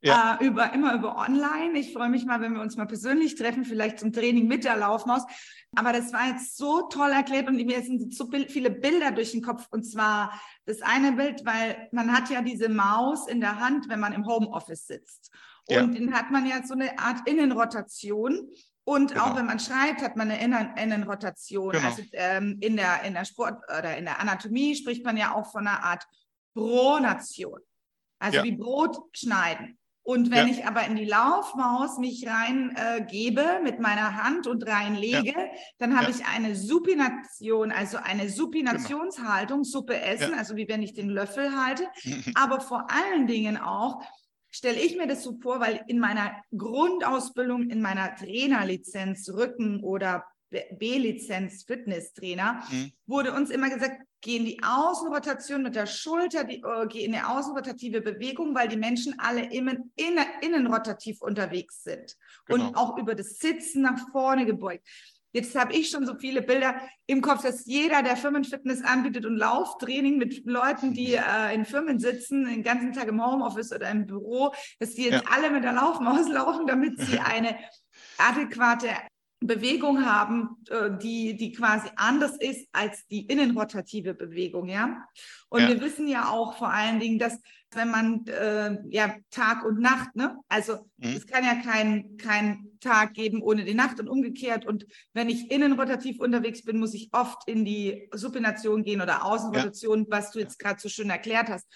Ja. 0.02 0.38
Äh, 0.40 0.46
über, 0.46 0.72
immer 0.72 0.94
über 0.94 1.16
online. 1.16 1.76
Ich 1.76 1.92
freue 1.92 2.08
mich 2.08 2.24
mal, 2.24 2.40
wenn 2.40 2.54
wir 2.54 2.60
uns 2.60 2.76
mal 2.76 2.86
persönlich 2.86 3.34
treffen, 3.34 3.64
vielleicht 3.64 3.98
zum 3.98 4.12
Training 4.12 4.46
mit 4.46 4.62
der 4.62 4.76
Laufmaus. 4.76 5.22
Aber 5.74 5.92
das 5.92 6.12
war 6.12 6.28
jetzt 6.28 6.56
so 6.56 6.82
toll 6.82 7.10
erklärt 7.10 7.48
und 7.48 7.56
mir 7.56 7.82
sind 7.82 8.14
so 8.14 8.30
viele 8.48 8.70
Bilder 8.70 9.10
durch 9.10 9.32
den 9.32 9.42
Kopf. 9.42 9.66
Und 9.72 9.82
zwar 9.82 10.40
das 10.64 10.80
eine 10.80 11.10
Bild, 11.10 11.44
weil 11.44 11.88
man 11.90 12.12
hat 12.12 12.30
ja 12.30 12.40
diese 12.40 12.68
Maus 12.68 13.26
in 13.26 13.40
der 13.40 13.58
Hand, 13.58 13.88
wenn 13.88 13.98
man 13.98 14.12
im 14.12 14.26
Homeoffice 14.26 14.86
sitzt. 14.86 15.32
Und 15.66 15.94
ja. 15.94 16.00
dann 16.00 16.14
hat 16.14 16.30
man 16.30 16.46
ja 16.46 16.62
so 16.64 16.74
eine 16.74 17.00
Art 17.00 17.28
Innenrotation. 17.28 18.48
Und 18.84 19.12
genau. 19.12 19.26
auch 19.26 19.36
wenn 19.36 19.46
man 19.46 19.60
schreibt, 19.60 20.02
hat 20.02 20.16
man 20.16 20.30
eine 20.30 20.74
Innenrotation. 20.80 21.72
Genau. 21.72 21.86
Also 21.86 22.02
ähm, 22.12 22.58
in, 22.60 22.76
der, 22.76 23.02
in 23.04 23.14
der 23.14 23.24
Sport 23.24 23.62
oder 23.78 23.96
in 23.96 24.04
der 24.04 24.20
Anatomie 24.20 24.74
spricht 24.74 25.04
man 25.04 25.16
ja 25.16 25.34
auch 25.34 25.50
von 25.50 25.66
einer 25.66 25.84
Art 25.84 26.04
Pronation. 26.54 27.60
Also 28.18 28.38
ja. 28.38 28.44
wie 28.44 28.52
Brot 28.52 28.96
schneiden. 29.14 29.78
Und 30.04 30.32
wenn 30.32 30.48
ja. 30.48 30.54
ich 30.54 30.66
aber 30.66 30.84
in 30.84 30.96
die 30.96 31.04
Laufmaus 31.04 31.98
mich 31.98 32.26
reingebe 32.26 33.40
äh, 33.40 33.62
mit 33.62 33.78
meiner 33.78 34.16
Hand 34.16 34.48
und 34.48 34.66
reinlege, 34.66 35.30
ja. 35.30 35.46
dann 35.78 35.96
habe 35.96 36.10
ich 36.10 36.26
eine 36.26 36.56
Supination, 36.56 37.70
also 37.70 37.98
eine 37.98 38.28
Supinationshaltung, 38.28 39.62
genau. 39.62 39.70
Suppe 39.70 40.00
essen, 40.00 40.34
also 40.34 40.56
wie 40.56 40.68
wenn 40.68 40.82
ich 40.82 40.92
den 40.92 41.08
Löffel 41.08 41.52
halte, 41.54 41.86
aber 42.34 42.60
vor 42.60 42.88
allen 42.90 43.28
Dingen 43.28 43.56
auch 43.56 44.02
stelle 44.52 44.78
ich 44.78 44.96
mir 44.96 45.08
das 45.08 45.24
so 45.24 45.38
vor, 45.40 45.58
weil 45.58 45.82
in 45.88 45.98
meiner 45.98 46.36
Grundausbildung, 46.56 47.70
in 47.70 47.82
meiner 47.82 48.14
Trainerlizenz 48.14 49.28
Rücken 49.30 49.80
oder 49.80 50.24
B-Lizenz 50.50 51.64
Fitnesstrainer, 51.64 52.62
mhm. 52.70 52.92
wurde 53.06 53.32
uns 53.32 53.50
immer 53.50 53.70
gesagt, 53.70 54.02
geh 54.20 54.36
in 54.36 54.44
die 54.44 54.60
Außenrotation 54.62 55.62
mit 55.62 55.74
der 55.74 55.86
Schulter, 55.86 56.44
die, 56.44 56.62
uh, 56.64 56.86
geh 56.86 57.04
in 57.04 57.14
eine 57.14 57.28
außenrotative 57.28 58.02
Bewegung, 58.02 58.54
weil 58.54 58.68
die 58.68 58.76
Menschen 58.76 59.18
alle 59.18 59.50
innen, 59.52 59.90
innen, 59.96 60.26
innenrotativ 60.42 61.22
unterwegs 61.22 61.82
sind 61.82 62.16
genau. 62.44 62.68
und 62.68 62.76
auch 62.76 62.98
über 62.98 63.14
das 63.14 63.38
Sitzen 63.38 63.82
nach 63.82 63.98
vorne 64.10 64.44
gebeugt. 64.44 64.86
Jetzt 65.32 65.54
habe 65.54 65.72
ich 65.72 65.88
schon 65.88 66.06
so 66.06 66.14
viele 66.16 66.42
Bilder 66.42 66.74
im 67.06 67.22
Kopf, 67.22 67.42
dass 67.42 67.64
jeder, 67.64 68.02
der 68.02 68.16
Firmenfitness 68.16 68.82
anbietet 68.84 69.24
und 69.24 69.36
Lauftraining 69.36 70.18
mit 70.18 70.44
Leuten, 70.44 70.92
die 70.92 71.14
äh, 71.14 71.54
in 71.54 71.64
Firmen 71.64 71.98
sitzen, 71.98 72.44
den 72.44 72.62
ganzen 72.62 72.92
Tag 72.92 73.08
im 73.08 73.24
Homeoffice 73.24 73.72
oder 73.72 73.90
im 73.90 74.06
Büro, 74.06 74.52
dass 74.78 74.94
die 74.94 75.04
jetzt 75.04 75.24
ja. 75.24 75.30
alle 75.34 75.50
mit 75.50 75.64
der 75.64 75.72
Laufmaus 75.72 76.28
laufen, 76.32 76.66
damit 76.66 77.00
sie 77.00 77.18
eine 77.24 77.56
adäquate 78.18 78.88
Bewegung 79.40 80.04
haben, 80.04 80.56
äh, 80.68 80.90
die, 81.02 81.36
die 81.36 81.52
quasi 81.52 81.88
anders 81.96 82.36
ist 82.36 82.68
als 82.72 83.06
die 83.06 83.26
innenrotative 83.26 84.14
Bewegung, 84.14 84.68
ja. 84.68 85.04
Und 85.48 85.62
ja. 85.62 85.68
wir 85.68 85.80
wissen 85.80 86.08
ja 86.08 86.28
auch 86.28 86.56
vor 86.56 86.70
allen 86.70 87.00
Dingen, 87.00 87.18
dass 87.18 87.38
wenn 87.76 87.90
man 87.90 88.26
äh, 88.26 88.78
ja 88.90 89.14
Tag 89.30 89.64
und 89.64 89.80
Nacht, 89.80 90.14
ne? 90.16 90.36
Also 90.48 90.88
mhm. 90.98 91.16
es 91.16 91.26
kann 91.26 91.44
ja 91.44 91.54
kein, 91.56 92.16
kein 92.16 92.66
Tag 92.80 93.14
geben 93.14 93.42
ohne 93.42 93.64
die 93.64 93.74
Nacht 93.74 94.00
und 94.00 94.08
umgekehrt. 94.08 94.66
Und 94.66 94.86
wenn 95.12 95.28
ich 95.28 95.50
innenrotativ 95.50 96.20
unterwegs 96.20 96.64
bin, 96.64 96.78
muss 96.78 96.94
ich 96.94 97.08
oft 97.12 97.48
in 97.48 97.64
die 97.64 98.08
Supination 98.12 98.82
gehen 98.82 99.00
oder 99.00 99.24
Außenrotation, 99.24 100.00
ja. 100.00 100.06
was 100.08 100.32
du 100.32 100.40
jetzt 100.40 100.58
gerade 100.58 100.80
so 100.80 100.88
schön 100.88 101.10
erklärt 101.10 101.48
hast. 101.48 101.66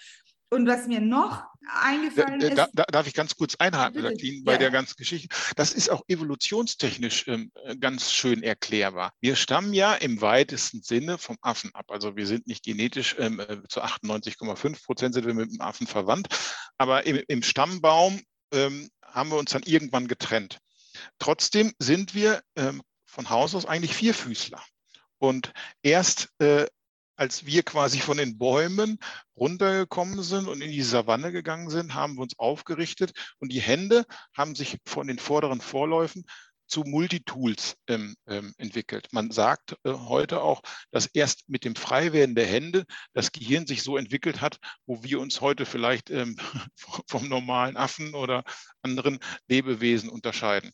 Und 0.49 0.67
was 0.67 0.87
mir 0.87 1.01
noch 1.01 1.43
eingefallen 1.81 2.39
da, 2.39 2.47
ist. 2.47 2.57
Da, 2.57 2.67
da, 2.73 2.83
darf 2.85 3.07
ich 3.07 3.13
ganz 3.13 3.35
kurz 3.35 3.55
einhaken, 3.55 4.03
Jacqueline, 4.03 4.43
bei 4.43 4.53
ja. 4.53 4.57
der 4.57 4.71
ganzen 4.71 4.95
Geschichte. 4.95 5.35
Das 5.55 5.73
ist 5.73 5.89
auch 5.89 6.03
evolutionstechnisch 6.07 7.27
ähm, 7.27 7.51
ganz 7.79 8.13
schön 8.13 8.43
erklärbar. 8.43 9.11
Wir 9.19 9.35
stammen 9.35 9.73
ja 9.73 9.93
im 9.95 10.21
weitesten 10.21 10.81
Sinne 10.81 11.17
vom 11.17 11.37
Affen 11.41 11.73
ab. 11.73 11.91
Also 11.91 12.15
wir 12.15 12.25
sind 12.25 12.47
nicht 12.47 12.63
genetisch 12.63 13.15
ähm, 13.19 13.39
äh, 13.39 13.57
zu 13.67 13.81
98,5 13.81 14.85
Prozent 14.85 15.13
sind 15.13 15.25
wir 15.25 15.33
mit 15.33 15.51
dem 15.51 15.61
Affen 15.61 15.87
verwandt. 15.87 16.27
Aber 16.77 17.05
im, 17.05 17.21
im 17.27 17.43
Stammbaum 17.43 18.21
ähm, 18.53 18.89
haben 19.03 19.29
wir 19.29 19.37
uns 19.37 19.51
dann 19.51 19.63
irgendwann 19.63 20.07
getrennt. 20.07 20.59
Trotzdem 21.19 21.73
sind 21.79 22.15
wir 22.15 22.41
ähm, 22.55 22.81
von 23.05 23.29
Haus 23.29 23.55
aus 23.55 23.65
eigentlich 23.65 23.95
Vierfüßler. 23.95 24.63
Und 25.19 25.51
erst 25.81 26.29
äh, 26.39 26.67
als 27.17 27.45
wir 27.45 27.63
quasi 27.63 27.99
von 27.99 28.17
den 28.17 28.37
Bäumen 28.37 28.99
runtergekommen 29.35 30.23
sind 30.23 30.47
und 30.47 30.61
in 30.61 30.71
die 30.71 30.83
Savanne 30.83 31.31
gegangen 31.31 31.69
sind, 31.69 31.93
haben 31.93 32.15
wir 32.15 32.21
uns 32.21 32.37
aufgerichtet 32.39 33.11
und 33.39 33.51
die 33.51 33.61
Hände 33.61 34.05
haben 34.35 34.55
sich 34.55 34.77
von 34.85 35.07
den 35.07 35.19
vorderen 35.19 35.59
Vorläufen 35.59 36.23
zu 36.67 36.81
Multitools 36.81 37.77
ähm, 37.87 38.15
ähm, 38.27 38.53
entwickelt. 38.57 39.07
Man 39.11 39.31
sagt 39.31 39.77
äh, 39.83 39.93
heute 39.93 40.41
auch, 40.41 40.61
dass 40.91 41.07
erst 41.07 41.47
mit 41.47 41.63
dem 41.63 41.75
Freiwerden 41.75 42.35
der 42.35 42.45
Hände 42.45 42.85
das 43.13 43.31
Gehirn 43.31 43.65
sich 43.65 43.83
so 43.83 43.97
entwickelt 43.97 44.41
hat, 44.41 44.59
wo 44.85 45.03
wir 45.03 45.19
uns 45.19 45.41
heute 45.41 45.65
vielleicht 45.65 46.09
ähm, 46.09 46.37
vom 47.07 47.27
normalen 47.29 47.77
Affen 47.77 48.13
oder 48.13 48.43
anderen 48.81 49.19
Lebewesen 49.47 50.09
unterscheiden. 50.09 50.71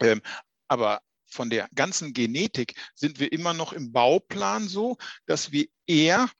Ähm, 0.00 0.22
aber 0.66 1.02
von 1.32 1.50
der 1.50 1.68
ganzen 1.74 2.12
Genetik 2.12 2.74
sind 2.94 3.18
wir 3.18 3.32
immer 3.32 3.54
noch 3.54 3.72
im 3.72 3.92
Bauplan 3.92 4.68
so, 4.68 4.96
dass 5.26 5.52
wir 5.52 5.66
eher 5.86 6.30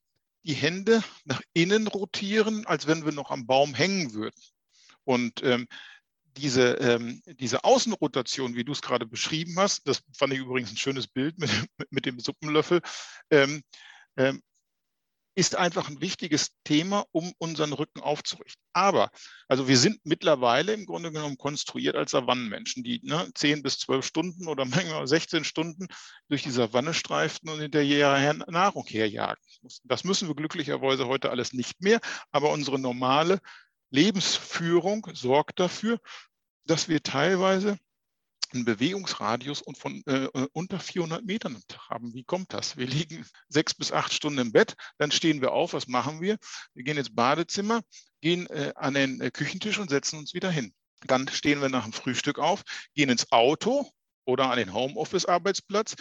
die 0.45 0.55
Hände 0.55 1.03
nach 1.25 1.41
innen 1.55 1.87
rotieren, 1.87 2.67
als 2.67 2.87
wenn 2.87 3.05
wir 3.05 3.13
noch 3.13 3.31
am 3.31 3.47
Baum 3.47 3.75
hängen 3.75 4.13
würden. 4.13 4.41
Und 5.05 5.43
ähm, 5.43 5.67
diese, 6.37 6.75
ähm, 6.75 7.23
diese 7.27 7.65
Außenrotation, 7.65 8.55
wie 8.55 8.65
du 8.65 8.73
es 8.73 8.83
gerade 8.83 9.07
beschrieben 9.07 9.55
hast, 9.59 9.87
das 9.87 10.03
fand 10.17 10.33
ich 10.33 10.41
übrigens 10.41 10.71
ein 10.71 10.77
schönes 10.77 11.07
Bild 11.07 11.39
mit, 11.39 11.51
mit 11.91 12.07
dem 12.07 12.19
Suppenlöffel, 12.19 12.81
ähm, 13.31 13.63
ähm, 14.17 14.43
ist 15.35 15.57
einfach 15.57 15.89
ein 15.89 16.01
wichtiges 16.01 16.51
Thema, 16.65 17.07
um 17.13 17.33
unseren 17.39 17.73
Rücken 17.73 18.01
aufzurichten. 18.01 18.63
Aber, 18.73 19.11
also 19.49 19.67
wir 19.67 19.79
sind 19.79 20.01
mittlerweile 20.05 20.75
im 20.75 20.85
Grunde 20.85 21.11
genommen 21.11 21.39
konstruiert 21.39 21.97
als 21.97 22.11
Savannenmenschen, 22.11 22.83
die 22.83 23.01
ne, 23.03 23.31
10 23.35 23.63
bis 23.63 23.79
12 23.79 24.05
Stunden 24.05 24.47
oder 24.49 24.65
manchmal 24.67 25.07
16 25.07 25.45
Stunden 25.45 25.87
durch 26.29 26.43
die 26.43 26.51
Savanne 26.51 26.93
streiften 26.93 27.49
und 27.49 27.61
hinterher 27.61 28.35
Nahrung 28.49 28.87
herjagen. 28.87 29.43
Das 29.85 30.05
müssen 30.05 30.29
wir 30.29 30.35
glücklicherweise 30.35 31.07
heute 31.07 31.31
alles 31.31 31.53
nicht 31.53 31.81
mehr, 31.81 32.01
aber 32.31 32.51
unsere 32.51 32.79
normale 32.79 33.41
Lebensführung 33.91 35.07
sorgt 35.15 35.61
dafür, 35.61 35.99
dass 36.65 36.89
wir 36.89 37.03
teilweise 37.03 37.79
einen 38.55 38.65
Bewegungsradius 38.65 39.63
und 39.63 39.79
von 39.79 40.03
äh, 40.07 40.25
äh 40.25 40.49
unter 40.53 40.81
400 40.81 41.25
Metern 41.25 41.61
haben. 41.89 42.15
Wie 42.15 42.25
kommt 42.25 42.53
das? 42.53 42.77
Wir 42.77 42.87
liegen 42.89 43.27
sechs 43.49 43.75
bis 43.75 43.93
acht 43.93 44.13
Stunden 44.13 44.39
im 44.39 44.53
Bett, 44.53 44.75
dann 44.99 45.11
stehen 45.11 45.41
wir 45.41 45.53
auf. 45.53 45.73
Was 45.73 45.89
machen 45.89 46.21
wir? 46.21 46.39
Wir 46.75 46.85
gehen 46.85 46.97
ins 46.97 47.15
Badezimmer, 47.15 47.83
gehen 48.21 48.47
äh, 48.49 48.73
an 48.77 48.95
den 48.95 49.21
äh, 49.21 49.31
Küchentisch 49.31 49.79
und 49.79 49.91
setzen 49.91 50.19
uns 50.19 50.35
wieder 50.35 50.51
hin. 50.51 50.73
Dann 51.07 51.29
stehen 51.29 51.61
wir 51.61 51.69
nach 51.69 51.85
dem 51.85 51.93
Frühstück 51.93 52.39
auf, 52.39 52.63
gehen 52.95 53.11
ins 53.11 53.33
Auto 53.33 53.91
oder 54.25 54.51
an 54.51 54.59
den 54.59 54.73
Homeoffice-Arbeitsplatz, 54.73 55.97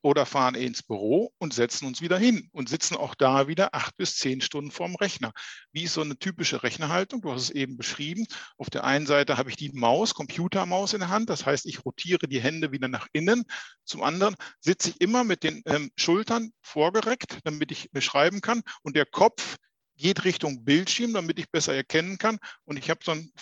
oder 0.00 0.26
fahren 0.26 0.54
ins 0.54 0.82
Büro 0.82 1.32
und 1.38 1.54
setzen 1.54 1.86
uns 1.86 2.00
wieder 2.00 2.18
hin 2.18 2.48
und 2.52 2.68
sitzen 2.68 2.96
auch 2.96 3.14
da 3.14 3.48
wieder 3.48 3.74
acht 3.74 3.96
bis 3.96 4.16
zehn 4.16 4.40
Stunden 4.40 4.70
vorm 4.70 4.94
Rechner. 4.96 5.32
Wie 5.72 5.84
ist 5.84 5.94
so 5.94 6.02
eine 6.02 6.18
typische 6.18 6.62
Rechnerhaltung? 6.62 7.20
Du 7.20 7.32
hast 7.32 7.42
es 7.42 7.50
eben 7.50 7.76
beschrieben. 7.76 8.26
Auf 8.58 8.70
der 8.70 8.84
einen 8.84 9.06
Seite 9.06 9.36
habe 9.36 9.50
ich 9.50 9.56
die 9.56 9.72
Maus, 9.72 10.14
Computermaus 10.14 10.92
in 10.92 11.00
der 11.00 11.08
Hand. 11.08 11.30
Das 11.30 11.46
heißt, 11.46 11.66
ich 11.66 11.84
rotiere 11.84 12.28
die 12.28 12.40
Hände 12.40 12.72
wieder 12.72 12.88
nach 12.88 13.08
innen. 13.12 13.44
Zum 13.84 14.02
anderen 14.02 14.36
sitze 14.60 14.90
ich 14.90 15.00
immer 15.00 15.24
mit 15.24 15.42
den 15.42 15.62
ähm, 15.66 15.90
Schultern 15.96 16.52
vorgereckt, 16.62 17.38
damit 17.44 17.72
ich 17.72 17.90
schreiben 17.98 18.40
kann. 18.40 18.62
Und 18.82 18.96
der 18.96 19.06
Kopf 19.06 19.56
geht 19.96 20.24
Richtung 20.24 20.64
Bildschirm, 20.64 21.12
damit 21.12 21.38
ich 21.38 21.50
besser 21.50 21.74
erkennen 21.74 22.18
kann. 22.18 22.38
Und 22.64 22.78
ich 22.78 22.90
habe 22.90 23.00
so 23.04 23.12
einen 23.12 23.32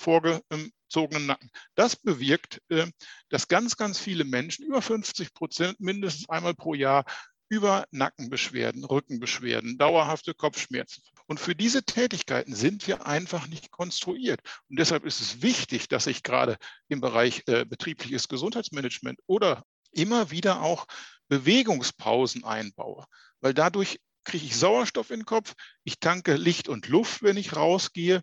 vorgezogenen 0.90 1.26
Nacken. 1.26 1.50
Das 1.74 1.96
bewirkt, 1.96 2.60
äh, 2.68 2.86
dass 3.28 3.48
ganz, 3.48 3.76
ganz 3.76 3.98
viele 3.98 4.24
Menschen, 4.24 4.64
über 4.64 4.82
50 4.82 5.32
Prozent 5.34 5.80
mindestens 5.80 6.28
einmal 6.28 6.54
pro 6.54 6.74
Jahr, 6.74 7.04
über 7.48 7.84
Nackenbeschwerden, 7.90 8.84
Rückenbeschwerden, 8.84 9.76
dauerhafte 9.76 10.34
Kopfschmerzen. 10.34 11.02
Und 11.26 11.40
für 11.40 11.56
diese 11.56 11.82
Tätigkeiten 11.82 12.54
sind 12.54 12.86
wir 12.86 13.06
einfach 13.06 13.48
nicht 13.48 13.72
konstruiert. 13.72 14.40
Und 14.68 14.78
deshalb 14.78 15.04
ist 15.04 15.20
es 15.20 15.42
wichtig, 15.42 15.88
dass 15.88 16.06
ich 16.06 16.22
gerade 16.22 16.58
im 16.88 17.00
Bereich 17.00 17.42
äh, 17.46 17.64
betriebliches 17.64 18.28
Gesundheitsmanagement 18.28 19.18
oder 19.26 19.64
immer 19.92 20.30
wieder 20.30 20.62
auch 20.62 20.86
Bewegungspausen 21.28 22.44
einbaue, 22.44 23.04
weil 23.40 23.54
dadurch 23.54 23.98
kriege 24.24 24.44
ich 24.44 24.56
Sauerstoff 24.56 25.10
in 25.10 25.20
den 25.20 25.26
Kopf, 25.26 25.54
ich 25.82 25.98
tanke 25.98 26.36
Licht 26.36 26.68
und 26.68 26.88
Luft, 26.88 27.22
wenn 27.22 27.36
ich 27.36 27.56
rausgehe. 27.56 28.22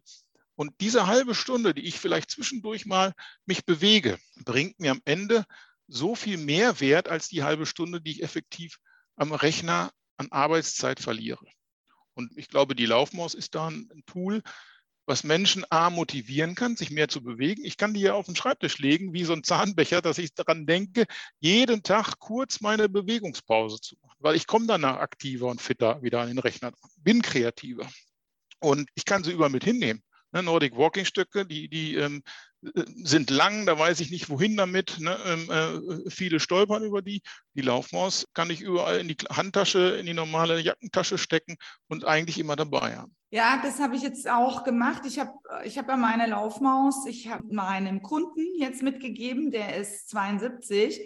Und 0.58 0.74
diese 0.82 1.06
halbe 1.06 1.36
Stunde, 1.36 1.76
die 1.76 1.86
ich 1.86 2.00
vielleicht 2.00 2.32
zwischendurch 2.32 2.88
mal 2.88 3.14
mich 3.46 3.64
bewege, 3.64 4.18
bringt 4.44 4.80
mir 4.80 4.90
am 4.90 5.02
Ende 5.06 5.46
so 5.88 6.16
viel 6.16 6.38
mehr 6.38 6.80
Wert 6.80 7.08
als 7.08 7.28
die 7.28 7.44
halbe 7.44 7.68
Stunde, 7.68 8.02
die 8.02 8.12
ich 8.12 8.24
effektiv 8.24 8.80
am 9.16 9.32
Rechner 9.32 9.92
an 10.18 10.32
Arbeitszeit 10.32 11.00
verliere. 11.00 11.46
Und 12.16 12.36
ich 12.36 12.48
glaube, 12.48 12.76
die 12.76 12.88
Laufmaus 12.88 13.36
ist 13.36 13.54
da 13.54 13.68
ein 13.68 14.04
Tool, 14.08 14.42
was 15.06 15.24
Menschen 15.24 15.64
A 15.70 15.92
motivieren 15.92 16.56
kann, 16.56 16.76
sich 16.76 16.90
mehr 16.90 17.08
zu 17.08 17.22
bewegen. 17.22 17.64
Ich 17.64 17.78
kann 17.78 17.94
die 17.94 18.02
ja 18.02 18.16
auf 18.16 18.26
den 18.26 18.36
Schreibtisch 18.36 18.80
legen, 18.80 19.14
wie 19.14 19.26
so 19.26 19.34
ein 19.34 19.44
Zahnbecher, 19.44 20.02
dass 20.02 20.18
ich 20.18 20.34
daran 20.34 20.66
denke, 20.66 21.06
jeden 21.40 21.84
Tag 21.84 22.18
kurz 22.18 22.62
meine 22.62 22.90
Bewegungspause 22.90 23.80
zu 23.80 23.96
machen, 24.02 24.18
weil 24.20 24.36
ich 24.36 24.48
komme 24.48 24.66
danach 24.66 24.98
aktiver 24.98 25.46
und 25.46 25.62
fitter 25.62 26.02
wieder 26.02 26.22
an 26.22 26.30
den 26.30 26.40
Rechner, 26.40 26.74
bin 26.98 27.22
kreativer. 27.22 27.88
Und 28.60 28.90
ich 28.96 29.06
kann 29.06 29.24
sie 29.24 29.32
überall 29.32 29.52
mit 29.52 29.64
hinnehmen. 29.64 30.02
Ne, 30.38 30.44
Nordic 30.44 30.78
Walking 30.78 31.06
Stöcke, 31.06 31.48
die, 31.48 31.68
die 31.68 31.96
ähm, 31.96 32.22
sind 32.62 33.32
lang, 33.32 33.66
da 33.66 33.80
weiß 33.80 34.00
ich 34.02 34.12
nicht 34.12 34.30
wohin 34.30 34.56
damit. 34.56 35.00
Ne? 35.00 35.18
Ähm, 35.26 35.50
äh, 35.50 36.10
viele 36.12 36.40
stolpern 36.40 36.84
über 36.84 37.02
die. 37.02 37.24
Die 37.56 37.62
Laufmaus 37.62 38.28
kann 38.36 38.52
ich 38.52 38.62
überall 38.62 39.00
in 39.00 39.08
die 39.08 39.18
Handtasche, 39.32 39.98
in 40.00 40.06
die 40.06 40.14
normale 40.14 40.60
Jackentasche 40.60 41.18
stecken 41.18 41.58
und 41.88 42.06
eigentlich 42.06 42.38
immer 42.38 42.56
dabei 42.56 42.98
haben. 42.98 43.16
Ja, 43.32 43.60
das 43.64 43.80
habe 43.80 43.96
ich 43.96 44.04
jetzt 44.04 44.30
auch 44.30 44.64
gemacht. 44.64 45.04
Ich 45.08 45.18
habe 45.18 45.32
ich 45.66 45.80
hab 45.80 45.90
ja 45.90 45.98
meine 45.98 46.28
Laufmaus, 46.28 47.08
ich 47.08 47.30
habe 47.30 47.52
meinem 47.52 48.04
Kunden 48.04 48.46
jetzt 48.60 48.84
mitgegeben, 48.84 49.50
der 49.50 49.78
ist 49.78 50.10
72, 50.10 51.02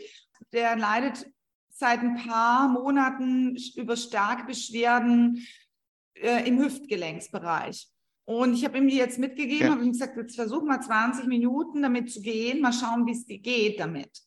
der 0.51 0.75
leidet 0.75 1.25
seit 1.69 2.01
ein 2.01 2.15
paar 2.15 2.67
Monaten 2.67 3.55
über 3.77 3.95
starke 3.95 4.43
Beschwerden 4.43 5.47
äh, 6.15 6.45
im 6.45 6.59
Hüftgelenksbereich. 6.59 7.87
Und 8.25 8.53
ich 8.53 8.63
habe 8.63 8.77
ihm 8.77 8.87
die 8.87 8.97
jetzt 8.97 9.19
mitgegeben, 9.19 9.67
ja. 9.67 9.71
habe 9.71 9.83
ihm 9.83 9.91
gesagt, 9.91 10.15
jetzt 10.15 10.35
versuch 10.35 10.63
mal 10.63 10.79
20 10.79 11.25
Minuten 11.25 11.81
damit 11.81 12.11
zu 12.11 12.21
gehen, 12.21 12.61
mal 12.61 12.73
schauen, 12.73 13.05
wie 13.05 13.11
es 13.11 13.25
dir 13.25 13.39
geht 13.39 13.79
damit. 13.79 14.21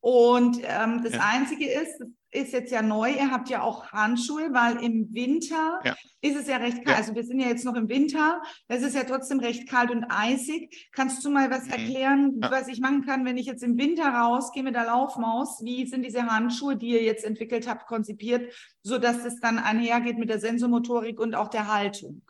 Und 0.00 0.58
ähm, 0.62 1.02
das 1.02 1.14
ja. 1.14 1.20
Einzige 1.32 1.68
ist, 1.68 2.00
ist 2.30 2.52
jetzt 2.52 2.70
ja 2.70 2.82
neu, 2.82 3.10
ihr 3.10 3.30
habt 3.30 3.48
ja 3.48 3.62
auch 3.62 3.88
Handschuhe, 3.88 4.52
weil 4.52 4.82
im 4.82 5.12
Winter 5.12 5.80
ja. 5.84 5.96
ist 6.20 6.36
es 6.36 6.46
ja 6.46 6.58
recht 6.58 6.84
kalt. 6.84 6.88
Ja. 6.88 6.96
Also 6.96 7.14
wir 7.14 7.24
sind 7.24 7.40
ja 7.40 7.48
jetzt 7.48 7.64
noch 7.64 7.74
im 7.74 7.88
Winter, 7.88 8.40
es 8.68 8.82
ist 8.82 8.94
ja 8.94 9.04
trotzdem 9.04 9.40
recht 9.40 9.68
kalt 9.68 9.90
und 9.90 10.04
eisig. 10.08 10.88
Kannst 10.92 11.24
du 11.24 11.30
mal 11.30 11.50
was 11.50 11.64
mhm. 11.64 11.72
erklären, 11.72 12.40
ja. 12.40 12.50
was 12.50 12.68
ich 12.68 12.80
machen 12.80 13.04
kann, 13.04 13.24
wenn 13.24 13.36
ich 13.36 13.46
jetzt 13.46 13.62
im 13.62 13.78
Winter 13.78 14.08
rausgehe 14.08 14.62
mit 14.62 14.74
der 14.74 14.84
Laufmaus? 14.84 15.64
Wie 15.64 15.86
sind 15.86 16.04
diese 16.04 16.26
Handschuhe, 16.26 16.76
die 16.76 16.90
ihr 16.90 17.02
jetzt 17.02 17.24
entwickelt 17.24 17.68
habt, 17.68 17.86
konzipiert, 17.86 18.52
sodass 18.82 19.24
es 19.24 19.40
dann 19.40 19.58
einhergeht 19.58 20.18
mit 20.18 20.28
der 20.28 20.38
Sensomotorik 20.38 21.18
und 21.18 21.34
auch 21.34 21.48
der 21.48 21.72
Haltung? 21.72 22.22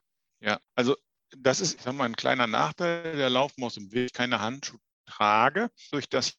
Ja, 0.47 0.61
also 0.77 0.97
das 1.37 1.61
ist, 1.61 1.75
ich 1.75 1.83
sag 1.83 1.95
mal, 1.95 2.05
ein 2.05 2.15
kleiner 2.17 2.47
Nachteil 2.47 3.17
der 3.17 3.31
Laufmaus 3.31 3.77
im 3.77 3.91
Wild, 3.93 4.13
keine 4.15 4.41
Handschuhe 4.41 4.79
trage, 5.07 5.71
durch 5.91 6.09
das 6.09 6.35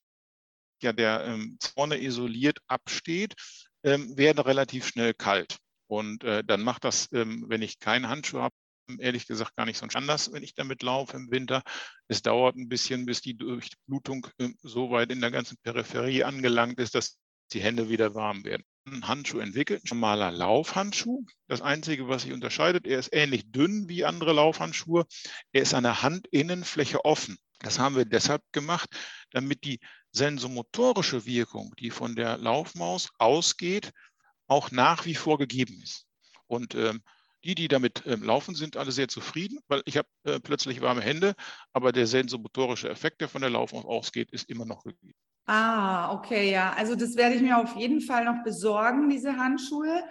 ja 0.81 0.93
der 0.93 1.25
ähm, 1.25 1.57
Zorne 1.59 2.01
isoliert 2.01 2.59
absteht, 2.67 3.35
ähm, 3.83 4.17
werden 4.17 4.39
relativ 4.39 4.87
schnell 4.87 5.13
kalt. 5.13 5.57
Und 5.87 6.23
äh, 6.23 6.43
dann 6.43 6.63
macht 6.63 6.85
das, 6.85 7.11
ähm, 7.13 7.45
wenn 7.49 7.61
ich 7.61 7.79
keinen 7.79 8.09
Handschuh 8.09 8.39
habe, 8.39 8.55
ehrlich 8.99 9.27
gesagt 9.27 9.55
gar 9.57 9.65
nicht 9.65 9.77
so 9.77 9.85
anders, 9.93 10.31
wenn 10.31 10.43
ich 10.43 10.55
damit 10.55 10.83
laufe 10.83 11.17
im 11.17 11.29
Winter. 11.31 11.61
Es 12.07 12.21
dauert 12.21 12.55
ein 12.55 12.69
bisschen, 12.69 13.05
bis 13.05 13.21
die 13.21 13.35
Durchblutung 13.35 14.27
äh, 14.39 14.49
so 14.61 14.91
weit 14.91 15.11
in 15.11 15.21
der 15.21 15.31
ganzen 15.31 15.57
Peripherie 15.63 16.23
angelangt 16.23 16.79
ist, 16.79 16.95
dass 16.95 17.17
die 17.53 17.61
Hände 17.61 17.89
wieder 17.89 18.15
warm 18.15 18.43
werden. 18.43 18.63
Ein 18.85 19.07
Handschuh 19.07 19.39
entwickelt, 19.39 19.83
ein 19.83 19.89
normaler 19.89 20.31
Laufhandschuh. 20.31 21.25
Das 21.47 21.61
Einzige, 21.61 22.07
was 22.07 22.23
sich 22.23 22.31
unterscheidet, 22.31 22.87
er 22.87 22.99
ist 22.99 23.13
ähnlich 23.13 23.51
dünn 23.51 23.89
wie 23.89 24.05
andere 24.05 24.33
Laufhandschuhe. 24.33 25.05
Er 25.51 25.61
ist 25.61 25.73
an 25.73 25.83
der 25.83 26.01
Handinnenfläche 26.03 27.03
offen. 27.03 27.37
Das 27.59 27.79
haben 27.79 27.95
wir 27.95 28.05
deshalb 28.05 28.43
gemacht, 28.51 28.89
damit 29.31 29.63
die 29.63 29.79
sensomotorische 30.11 31.25
Wirkung, 31.25 31.73
die 31.79 31.89
von 31.89 32.15
der 32.15 32.37
Laufmaus 32.37 33.09
ausgeht, 33.17 33.91
auch 34.47 34.71
nach 34.71 35.05
wie 35.05 35.15
vor 35.15 35.37
gegeben 35.37 35.81
ist. 35.81 36.05
Und 36.47 36.75
ähm, 36.75 37.01
die, 37.43 37.55
die 37.55 37.67
damit 37.67 38.03
ähm, 38.05 38.23
laufen, 38.23 38.55
sind 38.55 38.77
alle 38.77 38.91
sehr 38.91 39.07
zufrieden, 39.07 39.59
weil 39.67 39.81
ich 39.85 39.97
habe 39.97 40.07
äh, 40.23 40.39
plötzlich 40.39 40.81
warme 40.81 41.01
Hände, 41.01 41.35
aber 41.73 41.91
der 41.91 42.07
sensomotorische 42.07 42.89
Effekt, 42.89 43.21
der 43.21 43.29
von 43.29 43.41
der 43.41 43.49
Laufmaus 43.49 43.85
ausgeht, 43.85 44.31
ist 44.31 44.49
immer 44.49 44.65
noch 44.65 44.83
gegeben. 44.83 45.15
Ah, 45.47 46.11
okay, 46.13 46.51
ja. 46.51 46.73
Also 46.77 46.95
das 46.95 47.15
werde 47.15 47.35
ich 47.35 47.41
mir 47.41 47.57
auf 47.57 47.75
jeden 47.77 48.01
Fall 48.01 48.25
noch 48.25 48.43
besorgen, 48.43 49.09
diese 49.09 49.37
Handschuhe. 49.37 50.03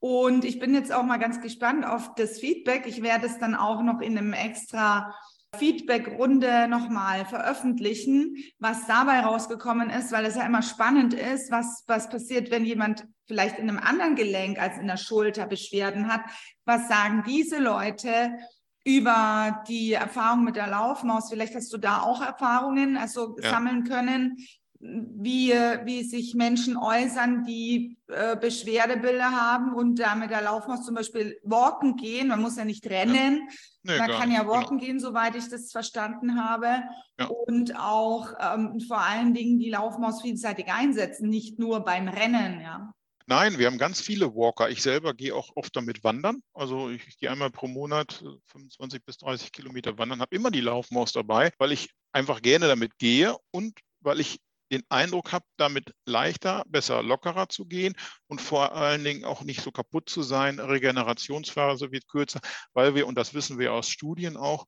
Und 0.00 0.44
ich 0.46 0.58
bin 0.58 0.74
jetzt 0.74 0.92
auch 0.92 1.02
mal 1.02 1.18
ganz 1.18 1.42
gespannt 1.42 1.84
auf 1.84 2.14
das 2.14 2.38
Feedback. 2.40 2.86
Ich 2.86 3.02
werde 3.02 3.26
es 3.26 3.38
dann 3.38 3.54
auch 3.54 3.82
noch 3.82 4.00
in 4.00 4.16
einem 4.16 4.32
extra 4.32 5.14
Feedback-Runde 5.56 6.68
nochmal 6.68 7.26
veröffentlichen, 7.26 8.36
was 8.58 8.86
dabei 8.86 9.20
rausgekommen 9.20 9.90
ist, 9.90 10.10
weil 10.10 10.24
es 10.24 10.36
ja 10.36 10.46
immer 10.46 10.62
spannend 10.62 11.12
ist, 11.12 11.50
was, 11.50 11.84
was 11.86 12.08
passiert, 12.08 12.50
wenn 12.50 12.64
jemand 12.64 13.06
vielleicht 13.26 13.58
in 13.58 13.68
einem 13.68 13.78
anderen 13.78 14.14
Gelenk 14.14 14.58
als 14.58 14.78
in 14.78 14.86
der 14.86 14.96
Schulter 14.96 15.46
Beschwerden 15.46 16.08
hat. 16.08 16.22
Was 16.64 16.88
sagen 16.88 17.24
diese 17.26 17.58
Leute 17.58 18.38
über 18.84 19.64
die 19.68 19.92
Erfahrung 19.92 20.44
mit 20.44 20.56
der 20.56 20.68
Laufmaus? 20.68 21.28
Vielleicht 21.28 21.54
hast 21.54 21.72
du 21.72 21.78
da 21.78 22.00
auch 22.00 22.22
Erfahrungen, 22.22 22.96
also 22.96 23.36
ja. 23.38 23.50
sammeln 23.50 23.84
können 23.84 24.36
wie, 24.80 25.50
wie 25.84 26.04
sich 26.04 26.34
Menschen 26.34 26.76
äußern, 26.76 27.44
die 27.44 27.98
äh, 28.06 28.36
Beschwerdebilder 28.36 29.30
haben 29.30 29.74
und 29.74 29.98
da 29.98 30.14
mit 30.14 30.30
der 30.30 30.42
Laufmaus 30.42 30.84
zum 30.84 30.94
Beispiel 30.94 31.38
walken 31.42 31.96
gehen. 31.96 32.28
Man 32.28 32.40
muss 32.40 32.56
ja 32.56 32.64
nicht 32.64 32.86
rennen. 32.86 33.48
Ja. 33.82 33.92
Nee, 33.94 33.98
Man 33.98 34.10
kann 34.10 34.30
ja 34.30 34.46
walken 34.46 34.78
genau. 34.78 34.86
gehen, 34.86 35.00
soweit 35.00 35.34
ich 35.34 35.48
das 35.48 35.72
verstanden 35.72 36.42
habe. 36.42 36.82
Ja. 37.18 37.26
Und 37.26 37.76
auch 37.76 38.32
ähm, 38.40 38.80
vor 38.80 39.00
allen 39.00 39.34
Dingen 39.34 39.58
die 39.58 39.70
Laufmaus 39.70 40.22
vielseitig 40.22 40.68
einsetzen, 40.68 41.28
nicht 41.28 41.58
nur 41.58 41.80
beim 41.80 42.06
Rennen, 42.06 42.60
ja. 42.60 42.92
Nein, 43.26 43.58
wir 43.58 43.66
haben 43.66 43.76
ganz 43.76 44.00
viele 44.00 44.34
Walker. 44.34 44.70
Ich 44.70 44.80
selber 44.80 45.12
gehe 45.12 45.34
auch 45.34 45.50
oft 45.54 45.76
damit 45.76 46.02
wandern. 46.02 46.42
Also 46.54 46.88
ich, 46.88 47.06
ich 47.08 47.18
gehe 47.18 47.30
einmal 47.30 47.50
pro 47.50 47.66
Monat 47.66 48.24
25 48.46 49.04
bis 49.04 49.18
30 49.18 49.52
Kilometer 49.52 49.98
wandern, 49.98 50.20
habe 50.20 50.34
immer 50.34 50.50
die 50.50 50.62
Laufmaus 50.62 51.12
dabei, 51.12 51.52
weil 51.58 51.72
ich 51.72 51.90
einfach 52.12 52.40
gerne 52.40 52.68
damit 52.68 52.96
gehe 52.96 53.36
und 53.50 53.78
weil 54.00 54.20
ich 54.20 54.38
den 54.70 54.82
Eindruck 54.88 55.32
habe, 55.32 55.44
damit 55.56 55.94
leichter, 56.04 56.64
besser, 56.68 57.02
lockerer 57.02 57.48
zu 57.48 57.66
gehen 57.66 57.94
und 58.26 58.40
vor 58.40 58.74
allen 58.74 59.04
Dingen 59.04 59.24
auch 59.24 59.42
nicht 59.42 59.62
so 59.62 59.70
kaputt 59.70 60.08
zu 60.08 60.22
sein. 60.22 60.60
Regenerationsphase 60.60 61.90
wird 61.90 62.08
kürzer, 62.08 62.40
weil 62.74 62.94
wir, 62.94 63.06
und 63.06 63.16
das 63.16 63.34
wissen 63.34 63.58
wir 63.58 63.72
aus 63.72 63.88
Studien 63.88 64.36
auch, 64.36 64.66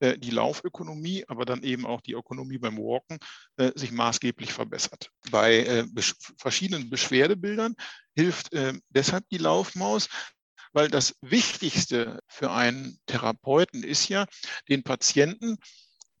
äh, 0.00 0.16
die 0.16 0.30
Laufökonomie, 0.30 1.24
aber 1.26 1.44
dann 1.44 1.62
eben 1.62 1.84
auch 1.84 2.00
die 2.00 2.12
Ökonomie 2.12 2.58
beim 2.58 2.78
Walken 2.78 3.18
äh, 3.56 3.72
sich 3.74 3.90
maßgeblich 3.90 4.52
verbessert. 4.52 5.10
Bei 5.30 5.58
äh, 5.58 5.86
verschiedenen 6.38 6.88
Beschwerdebildern 6.88 7.74
hilft 8.14 8.50
deshalb 8.88 9.28
die 9.28 9.38
Laufmaus, 9.38 10.08
weil 10.72 10.88
das 10.88 11.14
Wichtigste 11.20 12.18
für 12.26 12.50
einen 12.50 12.98
Therapeuten 13.06 13.84
ist 13.84 14.08
ja, 14.08 14.26
den 14.68 14.82
Patienten 14.82 15.56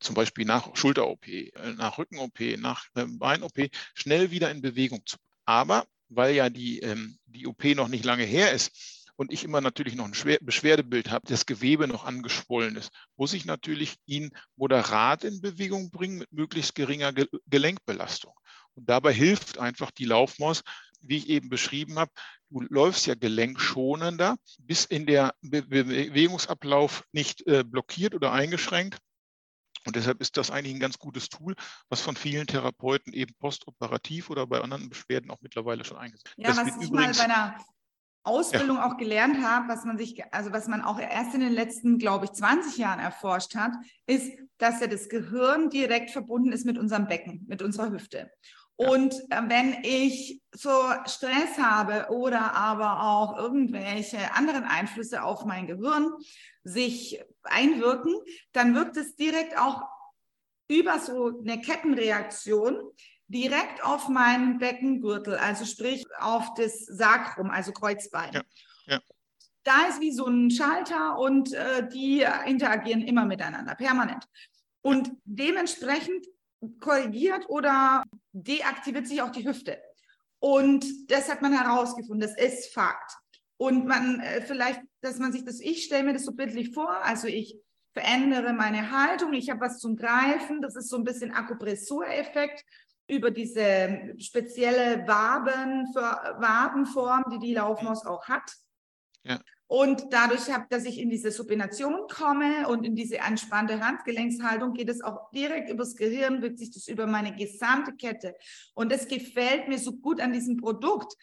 zum 0.00 0.14
Beispiel 0.14 0.44
nach 0.44 0.74
Schulter-OP, 0.74 1.26
äh, 1.26 1.50
nach 1.76 1.98
Rücken-OP, 1.98 2.40
nach 2.58 2.86
ähm, 2.96 3.18
Bein-OP 3.18 3.70
schnell 3.94 4.30
wieder 4.30 4.50
in 4.50 4.62
Bewegung 4.62 5.02
zu. 5.06 5.16
Aber 5.44 5.86
weil 6.08 6.34
ja 6.34 6.50
die, 6.50 6.80
ähm, 6.80 7.18
die 7.26 7.46
OP 7.46 7.64
noch 7.74 7.88
nicht 7.88 8.04
lange 8.04 8.24
her 8.24 8.52
ist 8.52 9.06
und 9.16 9.32
ich 9.32 9.44
immer 9.44 9.60
natürlich 9.60 9.94
noch 9.94 10.04
ein 10.04 10.38
Beschwerdebild 10.40 11.10
habe, 11.10 11.26
das 11.28 11.46
Gewebe 11.46 11.88
noch 11.88 12.04
angeschwollen 12.04 12.76
ist, 12.76 12.92
muss 13.16 13.32
ich 13.32 13.44
natürlich 13.44 13.96
ihn 14.06 14.30
moderat 14.56 15.24
in 15.24 15.40
Bewegung 15.40 15.90
bringen 15.90 16.18
mit 16.18 16.32
möglichst 16.32 16.74
geringer 16.74 17.12
Gelenkbelastung. 17.46 18.32
Und 18.74 18.88
dabei 18.88 19.12
hilft 19.12 19.58
einfach 19.58 19.90
die 19.90 20.04
Laufmaus, 20.04 20.62
wie 21.00 21.16
ich 21.16 21.28
eben 21.28 21.48
beschrieben 21.48 21.98
habe, 21.98 22.12
du 22.50 22.60
läufst 22.60 23.06
ja 23.06 23.14
gelenkschonender, 23.14 24.36
bis 24.58 24.84
in 24.84 25.06
der 25.06 25.34
Bewegungsablauf 25.42 27.04
nicht 27.12 27.46
äh, 27.46 27.64
blockiert 27.64 28.14
oder 28.14 28.32
eingeschränkt 28.32 28.98
und 29.88 29.96
deshalb 29.96 30.20
ist 30.20 30.36
das 30.36 30.50
eigentlich 30.50 30.74
ein 30.74 30.80
ganz 30.80 30.98
gutes 30.98 31.28
Tool, 31.28 31.54
was 31.88 32.00
von 32.00 32.14
vielen 32.14 32.46
Therapeuten 32.46 33.12
eben 33.14 33.34
postoperativ 33.38 34.28
oder 34.28 34.46
bei 34.46 34.60
anderen 34.60 34.88
Beschwerden 34.90 35.30
auch 35.30 35.40
mittlerweile 35.40 35.82
schon 35.84 35.96
eingesetzt 35.96 36.36
wird. 36.36 36.46
Ja, 36.46 36.54
das 36.54 36.58
was 36.58 36.76
ich 36.76 36.90
übrigens, 36.90 37.18
mal 37.18 37.26
bei 37.26 37.34
einer 37.34 37.56
Ausbildung 38.22 38.76
ja. 38.76 38.86
auch 38.86 38.98
gelernt 38.98 39.42
habe, 39.42 39.68
was 39.68 39.84
man 39.84 39.96
sich, 39.96 40.22
also 40.32 40.52
was 40.52 40.68
man 40.68 40.82
auch 40.82 41.00
erst 41.00 41.34
in 41.34 41.40
den 41.40 41.52
letzten, 41.52 41.98
glaube 41.98 42.26
ich, 42.26 42.32
20 42.32 42.76
Jahren 42.76 43.00
erforscht 43.00 43.54
hat, 43.54 43.72
ist, 44.06 44.30
dass 44.58 44.80
ja 44.80 44.88
das 44.88 45.08
Gehirn 45.08 45.70
direkt 45.70 46.10
verbunden 46.10 46.52
ist 46.52 46.66
mit 46.66 46.76
unserem 46.76 47.06
Becken, 47.06 47.46
mit 47.48 47.62
unserer 47.62 47.90
Hüfte. 47.90 48.30
Und 48.78 49.12
äh, 49.30 49.42
wenn 49.48 49.82
ich 49.82 50.40
so 50.52 50.70
Stress 51.06 51.58
habe 51.58 52.12
oder 52.12 52.54
aber 52.54 53.02
auch 53.02 53.36
irgendwelche 53.36 54.32
anderen 54.34 54.62
Einflüsse 54.62 55.24
auf 55.24 55.44
mein 55.44 55.66
Gehirn 55.66 56.12
sich 56.62 57.20
einwirken, 57.42 58.14
dann 58.52 58.76
wirkt 58.76 58.96
es 58.96 59.16
direkt 59.16 59.58
auch 59.58 59.82
über 60.68 61.00
so 61.00 61.40
eine 61.40 61.60
Kettenreaktion 61.60 62.80
direkt 63.26 63.82
auf 63.82 64.08
meinen 64.08 64.58
Beckengürtel, 64.58 65.34
also 65.34 65.64
sprich 65.64 66.04
auf 66.20 66.54
das 66.54 66.86
Sakrum, 66.86 67.50
also 67.50 67.72
Kreuzbein. 67.72 68.32
Ja, 68.32 68.42
ja. 68.86 69.00
Da 69.64 69.86
ist 69.88 70.00
wie 70.00 70.12
so 70.12 70.26
ein 70.26 70.52
Schalter 70.52 71.18
und 71.18 71.52
äh, 71.52 71.88
die 71.88 72.24
interagieren 72.46 73.02
immer 73.02 73.24
miteinander, 73.24 73.74
permanent. 73.74 74.24
Und 74.82 75.10
dementsprechend 75.24 76.28
korrigiert 76.80 77.48
oder 77.48 78.04
deaktiviert 78.32 79.06
sich 79.06 79.22
auch 79.22 79.30
die 79.30 79.46
Hüfte. 79.46 79.80
Und 80.40 81.10
das 81.10 81.28
hat 81.28 81.42
man 81.42 81.52
herausgefunden, 81.52 82.20
das 82.20 82.36
ist 82.36 82.72
Fakt. 82.72 83.16
Und 83.56 83.86
man 83.86 84.20
äh, 84.20 84.42
vielleicht, 84.42 84.80
dass 85.00 85.18
man 85.18 85.32
sich 85.32 85.44
das, 85.44 85.60
ich 85.60 85.84
stelle 85.84 86.04
mir 86.04 86.12
das 86.12 86.24
so 86.24 86.32
bildlich 86.32 86.72
vor, 86.72 87.04
also 87.04 87.26
ich 87.26 87.58
verändere 87.92 88.52
meine 88.52 88.92
Haltung, 88.92 89.32
ich 89.32 89.50
habe 89.50 89.60
was 89.60 89.78
zum 89.78 89.96
Greifen, 89.96 90.62
das 90.62 90.76
ist 90.76 90.88
so 90.88 90.96
ein 90.96 91.04
bisschen 91.04 91.32
Akupressureffekt 91.32 92.64
über 93.08 93.30
diese 93.30 94.14
spezielle 94.18 95.06
Waben, 95.08 95.86
Wabenform, 95.94 97.24
die 97.32 97.38
die 97.38 97.54
Laufmaus 97.54 98.06
auch 98.06 98.28
hat. 98.28 98.52
Ja. 99.24 99.40
Und 99.68 100.06
dadurch, 100.10 100.44
dass 100.70 100.86
ich 100.86 100.98
in 100.98 101.10
diese 101.10 101.30
Supination 101.30 102.06
komme 102.10 102.66
und 102.68 102.84
in 102.84 102.96
diese 102.96 103.18
entspannte 103.18 103.80
Handgelenkshaltung, 103.80 104.72
geht 104.72 104.88
es 104.88 105.02
auch 105.02 105.30
direkt 105.30 105.68
übers 105.70 105.94
Gehirn, 105.94 106.40
wirkt 106.40 106.58
sich 106.58 106.70
das 106.70 106.88
über 106.88 107.06
meine 107.06 107.36
gesamte 107.36 107.92
Kette. 107.92 108.34
Und 108.74 108.90
das 108.90 109.08
gefällt 109.08 109.68
mir 109.68 109.78
so 109.78 109.92
gut 109.92 110.22
an 110.22 110.32
diesem 110.32 110.56
Produkt, 110.56 111.14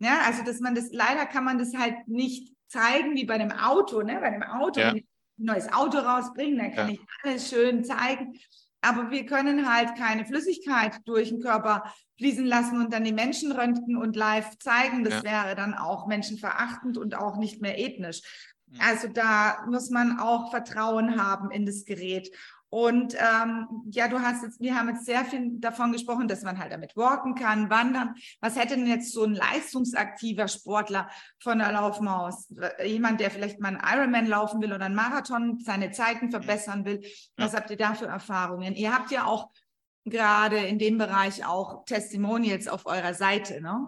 ja, 0.00 0.22
also 0.26 0.42
dass 0.42 0.58
man 0.58 0.74
das, 0.74 0.90
leider 0.90 1.26
kann 1.26 1.44
man 1.44 1.58
das 1.58 1.74
halt 1.74 2.08
nicht 2.08 2.52
zeigen 2.66 3.14
wie 3.14 3.24
bei 3.24 3.34
einem 3.34 3.52
Auto. 3.52 4.02
Ne? 4.02 4.18
Bei 4.20 4.26
einem 4.26 4.42
Auto, 4.42 4.80
ja. 4.80 4.88
wenn 4.88 4.96
ich 4.96 5.06
ein 5.38 5.44
neues 5.44 5.72
Auto 5.72 5.98
rausbringe, 5.98 6.56
dann 6.56 6.72
kann 6.72 6.88
ja. 6.88 6.94
ich 6.94 7.00
alles 7.22 7.48
schön 7.48 7.84
zeigen. 7.84 8.36
Aber 8.82 9.10
wir 9.10 9.24
können 9.26 9.72
halt 9.72 9.96
keine 9.96 10.26
Flüssigkeit 10.26 10.98
durch 11.04 11.28
den 11.28 11.40
Körper 11.40 11.84
fließen 12.18 12.44
lassen 12.44 12.80
und 12.80 12.92
dann 12.92 13.04
die 13.04 13.12
Menschen 13.12 13.52
röntgen 13.52 13.96
und 13.96 14.16
live 14.16 14.58
zeigen. 14.58 15.04
Das 15.04 15.22
ja. 15.22 15.24
wäre 15.24 15.54
dann 15.56 15.74
auch 15.74 16.06
menschenverachtend 16.06 16.98
und 16.98 17.14
auch 17.14 17.36
nicht 17.36 17.62
mehr 17.62 17.78
ethnisch. 17.78 18.20
Also 18.78 19.08
da 19.08 19.64
muss 19.68 19.90
man 19.90 20.18
auch 20.18 20.50
Vertrauen 20.50 21.22
haben 21.22 21.50
in 21.50 21.66
das 21.66 21.84
Gerät. 21.84 22.30
Und 22.74 23.14
ähm, 23.16 23.66
ja, 23.90 24.08
du 24.08 24.20
hast 24.20 24.42
jetzt, 24.42 24.58
wir 24.58 24.74
haben 24.74 24.88
jetzt 24.88 25.04
sehr 25.04 25.26
viel 25.26 25.58
davon 25.58 25.92
gesprochen, 25.92 26.26
dass 26.26 26.40
man 26.40 26.58
halt 26.58 26.72
damit 26.72 26.96
walken 26.96 27.34
kann, 27.34 27.68
wandern. 27.68 28.14
Was 28.40 28.56
hätte 28.56 28.76
denn 28.76 28.86
jetzt 28.86 29.12
so 29.12 29.24
ein 29.24 29.34
leistungsaktiver 29.34 30.48
Sportler 30.48 31.10
von 31.38 31.58
der 31.58 31.70
Laufmaus? 31.70 32.50
Jemand, 32.82 33.20
der 33.20 33.30
vielleicht 33.30 33.60
mal 33.60 33.76
einen 33.76 33.82
Ironman 33.84 34.26
laufen 34.26 34.62
will 34.62 34.72
oder 34.72 34.86
einen 34.86 34.94
Marathon, 34.94 35.58
seine 35.58 35.90
Zeiten 35.90 36.30
verbessern 36.30 36.86
will. 36.86 37.02
Was 37.36 37.52
ja. 37.52 37.58
habt 37.58 37.68
ihr 37.68 37.76
da 37.76 37.92
für 37.92 38.06
Erfahrungen? 38.06 38.74
Ihr 38.74 38.94
habt 38.94 39.10
ja 39.10 39.26
auch 39.26 39.50
gerade 40.06 40.56
in 40.56 40.78
dem 40.78 40.96
Bereich 40.96 41.44
auch 41.44 41.84
Testimonials 41.84 42.68
auf 42.68 42.86
eurer 42.86 43.12
Seite, 43.12 43.60
ne? 43.60 43.86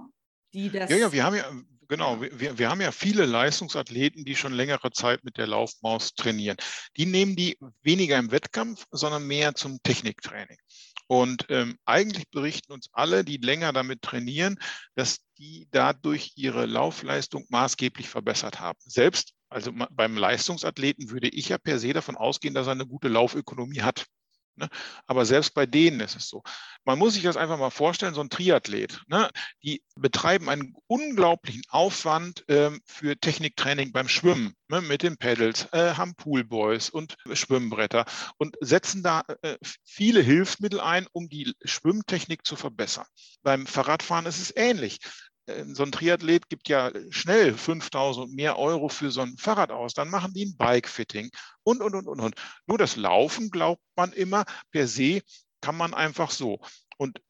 Die 0.53 0.69
das 0.69 0.91
ja, 0.91 0.99
ja, 0.99 1.11
wir 1.11 1.25
haben 1.25 1.37
ja, 1.37 1.47
Genau, 1.95 2.21
wir, 2.21 2.59
wir 2.59 2.71
haben 2.71 2.81
ja 2.81 2.91
viele 2.91 3.25
Leistungsathleten, 3.25 4.25
die 4.25 4.35
schon 4.35 4.53
längere 4.53 4.91
Zeit 4.91 5.23
mit 5.23 5.39
der 5.39 5.47
Laufmaus 5.47 6.17
trainieren. 6.17 6.57
Die 6.97 7.07
nehmen 7.07 7.37
die 7.37 7.57
weniger 7.83 8.19
im 8.19 8.33
Wettkampf, 8.33 8.85
sondern 8.91 9.29
mehr 9.29 9.55
zum 9.55 9.81
Techniktraining. 9.81 10.57
Und 11.07 11.47
ähm, 11.51 11.79
eigentlich 11.85 12.29
berichten 12.33 12.73
uns 12.73 12.89
alle, 12.93 13.25
die 13.25 13.37
länger 13.37 13.73
damit 13.73 14.03
trainieren, 14.03 14.59
dass 14.97 15.21
die 15.39 15.69
dadurch 15.71 16.33
ihre 16.35 16.67
Laufleistung 16.67 17.47
maßgeblich 17.49 18.09
verbessert 18.09 18.59
haben. 18.59 18.81
Selbst, 18.81 19.33
also 19.49 19.71
beim 19.91 20.17
Leistungsathleten 20.17 21.11
würde 21.11 21.29
ich 21.29 21.51
ja 21.51 21.59
per 21.59 21.79
se 21.79 21.93
davon 21.93 22.17
ausgehen, 22.17 22.55
dass 22.55 22.67
er 22.67 22.73
eine 22.73 22.87
gute 22.87 23.07
Laufökonomie 23.07 23.83
hat. 23.83 24.05
Ne? 24.57 24.69
Aber 25.07 25.25
selbst 25.25 25.55
bei 25.55 25.67
denen 25.67 26.01
ist 26.01 26.17
es 26.17 26.29
so. 26.29 26.43
Man 26.85 26.99
muss 26.99 27.15
sich 27.15 27.23
das 27.23 27.37
einfach 27.37 27.59
mal 27.59 27.71
vorstellen, 27.71 28.15
so 28.15 28.21
ein 28.21 28.31
Triathlet, 28.31 29.01
ne? 29.07 29.31
die 29.63 29.83
betreiben 29.97 30.49
einen 30.49 30.75
unglaublichen 30.87 31.63
Aufwand 31.69 32.45
ähm, 32.49 32.81
für 32.85 33.17
Techniktraining 33.17 33.93
beim 33.93 34.09
Schwimmen 34.09 34.55
ne? 34.69 34.81
mit 34.81 35.03
den 35.03 35.17
Pedals, 35.17 35.69
äh, 35.73 35.95
haben 35.95 36.15
Poolboys 36.15 36.91
und 36.91 37.17
Schwimmbretter 37.33 38.05
und 38.39 38.57
setzen 38.61 39.03
da 39.03 39.23
äh, 39.43 39.57
viele 39.85 40.21
Hilfsmittel 40.21 40.81
ein, 40.81 41.07
um 41.13 41.29
die 41.29 41.55
Schwimmtechnik 41.65 42.47
zu 42.47 42.57
verbessern. 42.57 43.07
Beim 43.43 43.67
Fahrradfahren 43.67 44.27
ist 44.27 44.41
es 44.41 44.55
ähnlich. 44.55 44.99
Äh, 45.47 45.65
so 45.73 45.83
ein 45.83 45.93
Triathlet 45.93 46.49
gibt 46.49 46.69
ja 46.69 46.91
schnell 47.11 47.55
5000 47.55 48.27
und 48.27 48.35
mehr 48.35 48.59
Euro 48.59 48.89
für 48.89 49.11
so 49.11 49.21
ein 49.21 49.37
Fahrrad 49.37 49.71
aus, 49.71 49.95
dann 49.95 50.11
machen 50.11 50.33
die 50.35 50.47
ein 50.47 50.57
Bike-Fitting 50.57 51.31
und, 51.63 51.83
und, 51.83 51.95
und, 51.95 52.09
und, 52.09 52.21
und. 52.21 52.35
Nur 52.67 52.79
das 52.79 52.97
Laufen 52.97 53.51
glaubt 53.51 53.83
man 53.97 54.13
immer, 54.13 54.45
per 54.71 54.87
se 54.87 55.23
kann 55.61 55.77
man 55.77 55.95
einfach 55.95 56.31
so. 56.31 56.61
Und 56.99 57.21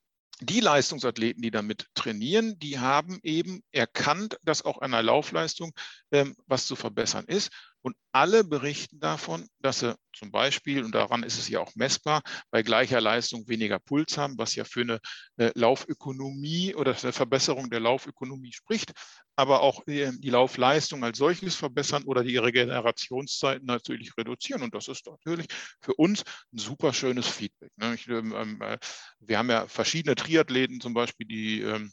die 0.40 0.60
Leistungsathleten, 0.60 1.42
die 1.42 1.52
damit 1.52 1.86
trainieren, 1.94 2.58
die 2.58 2.78
haben 2.78 3.20
eben 3.22 3.62
erkannt, 3.70 4.36
dass 4.42 4.64
auch 4.64 4.80
an 4.80 4.90
der 4.90 5.02
Laufleistung 5.02 5.72
ähm, 6.10 6.34
was 6.46 6.66
zu 6.66 6.74
verbessern 6.74 7.24
ist. 7.26 7.50
Und 7.84 7.96
alle 8.12 8.44
berichten 8.44 8.98
davon, 8.98 9.46
dass 9.60 9.80
sie 9.80 9.94
zum 10.14 10.30
Beispiel, 10.30 10.82
und 10.82 10.94
daran 10.94 11.22
ist 11.22 11.36
es 11.36 11.48
ja 11.50 11.60
auch 11.60 11.74
messbar, 11.74 12.22
bei 12.50 12.62
gleicher 12.62 12.98
Leistung 12.98 13.46
weniger 13.46 13.78
Puls 13.78 14.16
haben, 14.16 14.38
was 14.38 14.54
ja 14.54 14.64
für 14.64 14.80
eine 14.80 15.00
äh, 15.36 15.50
Laufökonomie 15.54 16.74
oder 16.74 16.96
eine 17.02 17.12
Verbesserung 17.12 17.68
der 17.68 17.80
Laufökonomie 17.80 18.52
spricht, 18.52 18.92
aber 19.36 19.60
auch 19.60 19.86
äh, 19.86 20.12
die 20.18 20.30
Laufleistung 20.30 21.04
als 21.04 21.18
solches 21.18 21.56
verbessern 21.56 22.04
oder 22.04 22.24
die 22.24 22.38
Regenerationszeiten 22.38 23.66
natürlich 23.66 24.16
reduzieren. 24.16 24.62
Und 24.62 24.74
das 24.74 24.88
ist 24.88 25.06
natürlich 25.06 25.48
für 25.82 25.92
uns 25.92 26.24
ein 26.54 26.58
super 26.58 26.94
schönes 26.94 27.28
Feedback. 27.28 27.72
Ne? 27.76 27.98
Ähm, 28.08 28.34
ähm, 28.34 28.62
äh, 28.62 28.78
wir 29.18 29.36
haben 29.36 29.50
ja 29.50 29.66
verschiedene 29.66 30.14
Triathleten 30.14 30.80
zum 30.80 30.94
Beispiel, 30.94 31.26
die 31.26 31.60
ähm, 31.60 31.92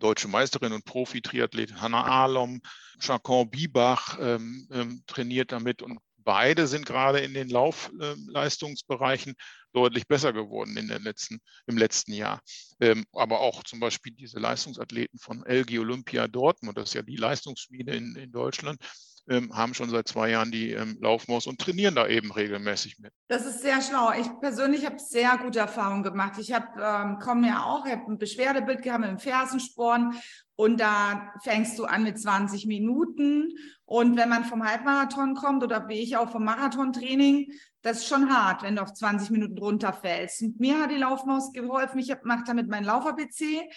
deutsche 0.00 0.28
Meisterin 0.28 0.72
und 0.72 0.84
Profi-Triathlet 0.84 1.80
Hanna 1.80 2.04
Ahlom, 2.04 2.60
Chacon 2.98 3.48
Biebach 3.50 4.18
ähm, 4.20 4.68
ähm, 4.72 5.02
trainiert 5.06 5.52
damit 5.52 5.82
und 5.82 5.98
beide 6.24 6.66
sind 6.66 6.86
gerade 6.86 7.20
in 7.20 7.34
den 7.34 7.48
Laufleistungsbereichen 7.48 9.34
deutlich 9.72 10.06
besser 10.06 10.32
geworden 10.32 10.76
in 10.76 10.88
den 10.88 11.02
letzten, 11.02 11.40
im 11.66 11.78
letzten 11.78 12.12
Jahr. 12.12 12.40
Ähm, 12.80 13.04
aber 13.12 13.40
auch 13.40 13.62
zum 13.64 13.80
Beispiel 13.80 14.12
diese 14.12 14.38
Leistungsathleten 14.38 15.18
von 15.18 15.44
LG 15.44 15.78
Olympia 15.78 16.28
Dortmund, 16.28 16.76
das 16.76 16.90
ist 16.90 16.94
ja 16.94 17.02
die 17.02 17.16
Leistungsschmiede 17.16 17.94
in, 17.94 18.16
in 18.16 18.32
Deutschland, 18.32 18.80
ähm, 18.82 19.09
haben 19.28 19.74
schon 19.74 19.90
seit 19.90 20.08
zwei 20.08 20.30
Jahren 20.30 20.50
die 20.50 20.72
ähm, 20.72 20.98
Laufmaus 21.00 21.46
und 21.46 21.60
trainieren 21.60 21.94
da 21.94 22.06
eben 22.06 22.32
regelmäßig 22.32 22.98
mit. 22.98 23.12
Das 23.28 23.46
ist 23.46 23.60
sehr 23.60 23.80
schlau. 23.80 24.12
Ich 24.18 24.28
persönlich 24.40 24.84
habe 24.86 24.98
sehr 24.98 25.38
gute 25.38 25.60
Erfahrungen 25.60 26.02
gemacht. 26.02 26.38
Ich 26.38 26.52
habe 26.52 26.66
ähm, 26.80 27.18
komme 27.18 27.48
ja 27.48 27.64
auch, 27.64 27.86
ich 27.86 27.92
habe 27.92 28.10
ein 28.10 28.18
Beschwerdebild 28.18 28.82
gehabt 28.82 29.00
mit 29.00 29.10
dem 29.10 29.18
Fersensporn 29.18 30.14
und 30.56 30.80
da 30.80 31.32
fängst 31.42 31.78
du 31.78 31.84
an 31.84 32.02
mit 32.02 32.18
20 32.18 32.66
Minuten 32.66 33.52
und 33.84 34.16
wenn 34.16 34.28
man 34.28 34.44
vom 34.44 34.64
Halbmarathon 34.64 35.34
kommt 35.34 35.64
oder 35.64 35.88
wie 35.88 36.00
ich 36.00 36.16
auch 36.16 36.30
vom 36.30 36.44
Marathontraining, 36.44 37.52
das 37.82 37.98
ist 37.98 38.08
schon 38.08 38.32
hart, 38.32 38.62
wenn 38.62 38.76
du 38.76 38.82
auf 38.82 38.92
20 38.92 39.30
Minuten 39.30 39.58
runterfällst. 39.58 40.42
Und 40.42 40.60
mir 40.60 40.78
hat 40.78 40.90
die 40.90 40.96
Laufmaus 40.96 41.52
geholfen. 41.52 41.98
Ich 41.98 42.14
mache 42.24 42.44
damit 42.46 42.68
meinen 42.68 42.84
Laufer-PC. 42.84 43.68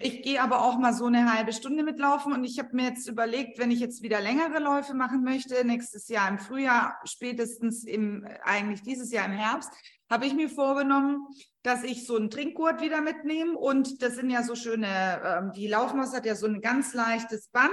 Ich 0.00 0.22
gehe 0.22 0.42
aber 0.42 0.64
auch 0.64 0.76
mal 0.76 0.92
so 0.92 1.06
eine 1.06 1.32
halbe 1.32 1.52
Stunde 1.52 1.84
mitlaufen 1.84 2.32
und 2.32 2.42
ich 2.42 2.58
habe 2.58 2.74
mir 2.74 2.86
jetzt 2.86 3.06
überlegt, 3.08 3.58
wenn 3.58 3.70
ich 3.70 3.78
jetzt 3.78 4.02
wieder 4.02 4.20
längere 4.20 4.58
Läufe 4.58 4.92
machen 4.92 5.22
möchte, 5.22 5.64
nächstes 5.64 6.08
Jahr 6.08 6.28
im 6.28 6.38
Frühjahr, 6.38 6.98
spätestens 7.04 7.84
im, 7.84 8.26
eigentlich 8.42 8.82
dieses 8.82 9.12
Jahr 9.12 9.26
im 9.26 9.32
Herbst, 9.32 9.70
habe 10.10 10.26
ich 10.26 10.34
mir 10.34 10.48
vorgenommen, 10.48 11.28
dass 11.62 11.84
ich 11.84 12.06
so 12.06 12.16
einen 12.16 12.30
Trinkgurt 12.30 12.80
wieder 12.80 13.00
mitnehme. 13.00 13.56
Und 13.56 14.02
das 14.02 14.16
sind 14.16 14.30
ja 14.30 14.42
so 14.42 14.56
schöne, 14.56 15.20
ähm, 15.24 15.52
die 15.54 15.68
Laufmaus 15.68 16.12
hat 16.12 16.26
ja 16.26 16.34
so 16.34 16.46
ein 16.46 16.60
ganz 16.60 16.92
leichtes 16.94 17.48
Band, 17.48 17.70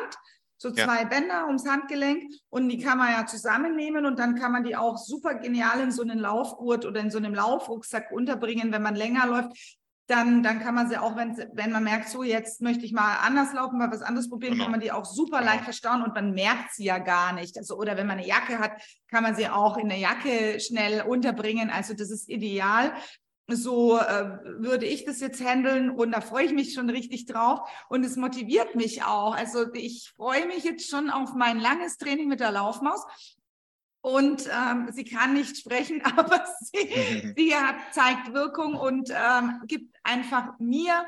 so 0.57 0.71
zwei 0.71 1.01
ja. 1.01 1.07
Bänder 1.07 1.47
ums 1.47 1.67
Handgelenk 1.67 2.23
und 2.49 2.69
die 2.69 2.77
kann 2.77 2.99
man 2.99 3.11
ja 3.11 3.25
zusammennehmen 3.25 4.05
und 4.05 4.19
dann 4.19 4.35
kann 4.35 4.51
man 4.51 4.63
die 4.63 4.75
auch 4.75 4.97
super 4.97 5.35
genial 5.35 5.79
in 5.81 5.91
so 5.91 6.03
einen 6.03 6.19
Laufgurt 6.19 6.85
oder 6.85 7.01
in 7.01 7.09
so 7.09 7.17
einem 7.17 7.33
Laufrucksack 7.33 8.11
unterbringen, 8.11 8.71
wenn 8.71 8.83
man 8.83 8.95
länger 8.95 9.25
läuft 9.27 9.79
dann, 10.07 10.43
dann 10.43 10.59
kann 10.59 10.75
man 10.75 10.87
sie 10.87 10.97
auch, 10.97 11.15
wenn, 11.15 11.35
wenn 11.53 11.71
man 11.71 11.83
merkt, 11.83 12.09
so 12.09 12.21
jetzt 12.21 12.61
möchte 12.61 12.85
ich 12.85 12.93
mal 12.93 13.17
anders 13.17 13.53
laufen, 13.53 13.79
mal 13.79 13.91
was 13.91 14.03
anderes 14.03 14.29
probieren, 14.29 14.53
genau. 14.53 14.65
kann 14.65 14.71
man 14.71 14.79
die 14.79 14.91
auch 14.91 15.05
super 15.05 15.39
genau. 15.39 15.51
leicht 15.51 15.63
verstauen 15.63 16.03
und 16.03 16.13
man 16.13 16.31
merkt 16.31 16.73
sie 16.73 16.85
ja 16.85 16.99
gar 16.99 17.33
nicht. 17.33 17.57
Also, 17.57 17.75
oder 17.75 17.97
wenn 17.97 18.05
man 18.05 18.19
eine 18.19 18.27
Jacke 18.27 18.59
hat, 18.59 18.73
kann 19.09 19.23
man 19.23 19.35
sie 19.35 19.49
auch 19.49 19.77
in 19.77 19.89
der 19.89 19.97
Jacke 19.97 20.59
schnell 20.59 21.01
unterbringen. 21.01 21.71
Also 21.71 21.95
das 21.95 22.11
ist 22.11 22.29
ideal. 22.29 22.93
So 23.47 23.97
äh, 23.97 24.39
würde 24.57 24.85
ich 24.85 25.05
das 25.05 25.19
jetzt 25.19 25.43
handeln 25.43 25.91
und 25.91 26.11
da 26.11 26.21
freue 26.21 26.45
ich 26.45 26.53
mich 26.53 26.73
schon 26.73 26.89
richtig 26.89 27.27
drauf 27.27 27.59
und 27.89 28.03
es 28.03 28.15
motiviert 28.15 28.75
mich 28.75 29.03
auch. 29.03 29.35
Also 29.35 29.71
ich 29.73 30.11
freue 30.15 30.47
mich 30.47 30.63
jetzt 30.63 30.89
schon 30.89 31.09
auf 31.11 31.33
mein 31.35 31.59
langes 31.59 31.97
Training 31.97 32.27
mit 32.27 32.39
der 32.39 32.51
Laufmaus 32.51 33.05
und 34.01 34.47
ähm, 34.47 34.89
sie 34.91 35.03
kann 35.03 35.33
nicht 35.33 35.57
sprechen, 35.57 36.03
aber 36.17 36.45
sie, 36.59 37.33
sie 37.37 37.55
hat, 37.55 37.75
zeigt 37.91 38.33
Wirkung 38.33 38.75
und 38.75 39.09
ähm, 39.11 39.61
gibt 39.65 39.94
einfach 40.05 40.59
mir 40.59 41.05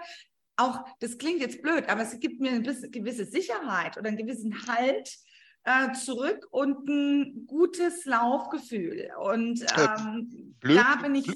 auch, 0.57 0.85
das 0.99 1.17
klingt 1.17 1.39
jetzt 1.41 1.61
blöd, 1.61 1.87
aber 1.87 2.05
sie 2.05 2.19
gibt 2.19 2.41
mir 2.41 2.51
eine 2.51 2.61
gewisse 2.61 3.25
Sicherheit 3.25 3.97
oder 3.97 4.07
einen 4.07 4.17
gewissen 4.17 4.67
Halt 4.67 5.17
äh, 5.63 5.91
zurück 5.93 6.47
und 6.51 6.87
ein 6.87 7.45
gutes 7.45 8.05
Laufgefühl. 8.05 9.11
Und 9.21 9.61
äh, 9.61 9.87
ähm, 9.99 10.55
da 10.61 10.95
bin 10.95 11.15
ich, 11.15 11.31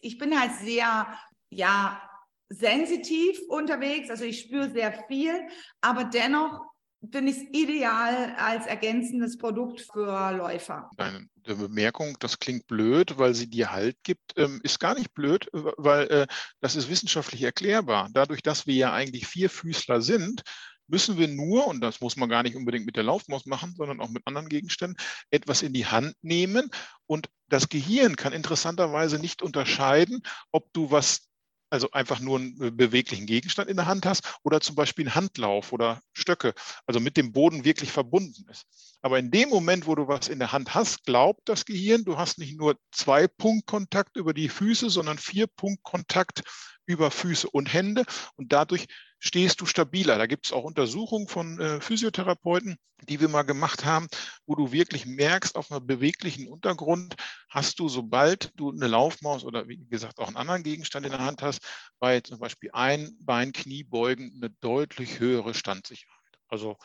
ich 0.00 0.18
bin 0.18 0.38
halt 0.38 0.52
sehr, 0.54 1.06
ja, 1.50 2.00
sensitiv 2.48 3.40
unterwegs, 3.48 4.10
also 4.10 4.24
ich 4.24 4.40
spüre 4.40 4.70
sehr 4.70 4.92
viel, 5.08 5.32
aber 5.80 6.04
dennoch 6.04 6.71
finde 7.10 7.32
ich 7.32 7.38
es 7.38 7.44
ideal 7.52 8.34
als 8.36 8.66
ergänzendes 8.66 9.36
Produkt 9.38 9.80
für 9.80 10.32
Läufer. 10.32 10.90
Eine 10.96 11.28
Bemerkung, 11.42 12.16
das 12.20 12.38
klingt 12.38 12.66
blöd, 12.66 13.18
weil 13.18 13.34
sie 13.34 13.48
dir 13.48 13.72
Halt 13.72 13.96
gibt, 14.04 14.36
ähm, 14.36 14.60
ist 14.62 14.78
gar 14.78 14.94
nicht 14.94 15.12
blöd, 15.12 15.48
weil 15.52 16.06
äh, 16.08 16.26
das 16.60 16.76
ist 16.76 16.88
wissenschaftlich 16.88 17.42
erklärbar. 17.42 18.08
Dadurch, 18.12 18.42
dass 18.42 18.66
wir 18.66 18.74
ja 18.74 18.92
eigentlich 18.92 19.26
Vierfüßler 19.26 20.00
sind, 20.02 20.42
müssen 20.86 21.18
wir 21.18 21.28
nur, 21.28 21.66
und 21.66 21.80
das 21.80 22.00
muss 22.00 22.16
man 22.16 22.28
gar 22.28 22.42
nicht 22.42 22.54
unbedingt 22.54 22.86
mit 22.86 22.96
der 22.96 23.04
Laufmaus 23.04 23.46
machen, 23.46 23.74
sondern 23.76 24.00
auch 24.00 24.10
mit 24.10 24.26
anderen 24.26 24.48
Gegenständen, 24.48 24.96
etwas 25.30 25.62
in 25.62 25.72
die 25.72 25.86
Hand 25.86 26.14
nehmen. 26.22 26.70
Und 27.06 27.28
das 27.48 27.68
Gehirn 27.68 28.16
kann 28.16 28.32
interessanterweise 28.32 29.18
nicht 29.18 29.42
unterscheiden, 29.42 30.22
ob 30.50 30.72
du 30.72 30.90
was 30.90 31.28
also 31.72 31.90
einfach 31.92 32.20
nur 32.20 32.38
einen 32.38 32.62
äh, 32.62 32.70
beweglichen 32.70 33.26
Gegenstand 33.26 33.70
in 33.70 33.76
der 33.76 33.86
Hand 33.86 34.04
hast 34.04 34.38
oder 34.42 34.60
zum 34.60 34.76
Beispiel 34.76 35.06
einen 35.06 35.14
Handlauf 35.14 35.72
oder 35.72 36.02
Stöcke, 36.12 36.52
also 36.86 37.00
mit 37.00 37.16
dem 37.16 37.32
Boden 37.32 37.64
wirklich 37.64 37.90
verbunden 37.90 38.44
ist. 38.50 38.66
Aber 39.00 39.18
in 39.18 39.30
dem 39.30 39.48
Moment, 39.48 39.86
wo 39.86 39.94
du 39.94 40.06
was 40.06 40.28
in 40.28 40.38
der 40.38 40.52
Hand 40.52 40.74
hast, 40.74 41.04
glaubt 41.04 41.40
das 41.46 41.64
Gehirn, 41.64 42.04
du 42.04 42.18
hast 42.18 42.38
nicht 42.38 42.58
nur 42.58 42.76
zwei 42.92 43.26
Punktkontakt 43.26 44.18
über 44.18 44.34
die 44.34 44.50
Füße, 44.50 44.90
sondern 44.90 45.16
vier 45.16 45.46
Punktkontakt 45.46 46.42
über 46.84 47.10
Füße 47.10 47.48
und 47.48 47.72
Hände 47.72 48.04
und 48.36 48.52
dadurch 48.52 48.86
stehst 49.22 49.60
du 49.60 49.66
stabiler. 49.66 50.18
Da 50.18 50.26
gibt 50.26 50.46
es 50.46 50.52
auch 50.52 50.64
Untersuchungen 50.64 51.28
von 51.28 51.58
äh, 51.60 51.80
Physiotherapeuten, 51.80 52.76
die 53.08 53.20
wir 53.20 53.28
mal 53.28 53.42
gemacht 53.42 53.84
haben, 53.84 54.08
wo 54.46 54.56
du 54.56 54.72
wirklich 54.72 55.06
merkst, 55.06 55.54
auf 55.54 55.70
einem 55.70 55.86
beweglichen 55.86 56.48
Untergrund 56.48 57.14
hast 57.48 57.78
du, 57.78 57.88
sobald 57.88 58.50
du 58.56 58.72
eine 58.72 58.88
Laufmaus 58.88 59.44
oder 59.44 59.68
wie 59.68 59.78
gesagt 59.88 60.18
auch 60.18 60.26
einen 60.26 60.36
anderen 60.36 60.64
Gegenstand 60.64 61.06
in 61.06 61.12
der 61.12 61.24
Hand 61.24 61.40
hast, 61.40 61.60
bei 62.00 62.20
zum 62.20 62.40
Beispiel 62.40 62.70
ein 62.72 63.16
Bein, 63.20 63.52
Kniebeugen 63.52 64.32
eine 64.34 64.50
deutlich 64.60 65.20
höhere 65.20 65.54
Standsicherheit. 65.54 66.18
Also 66.48 66.76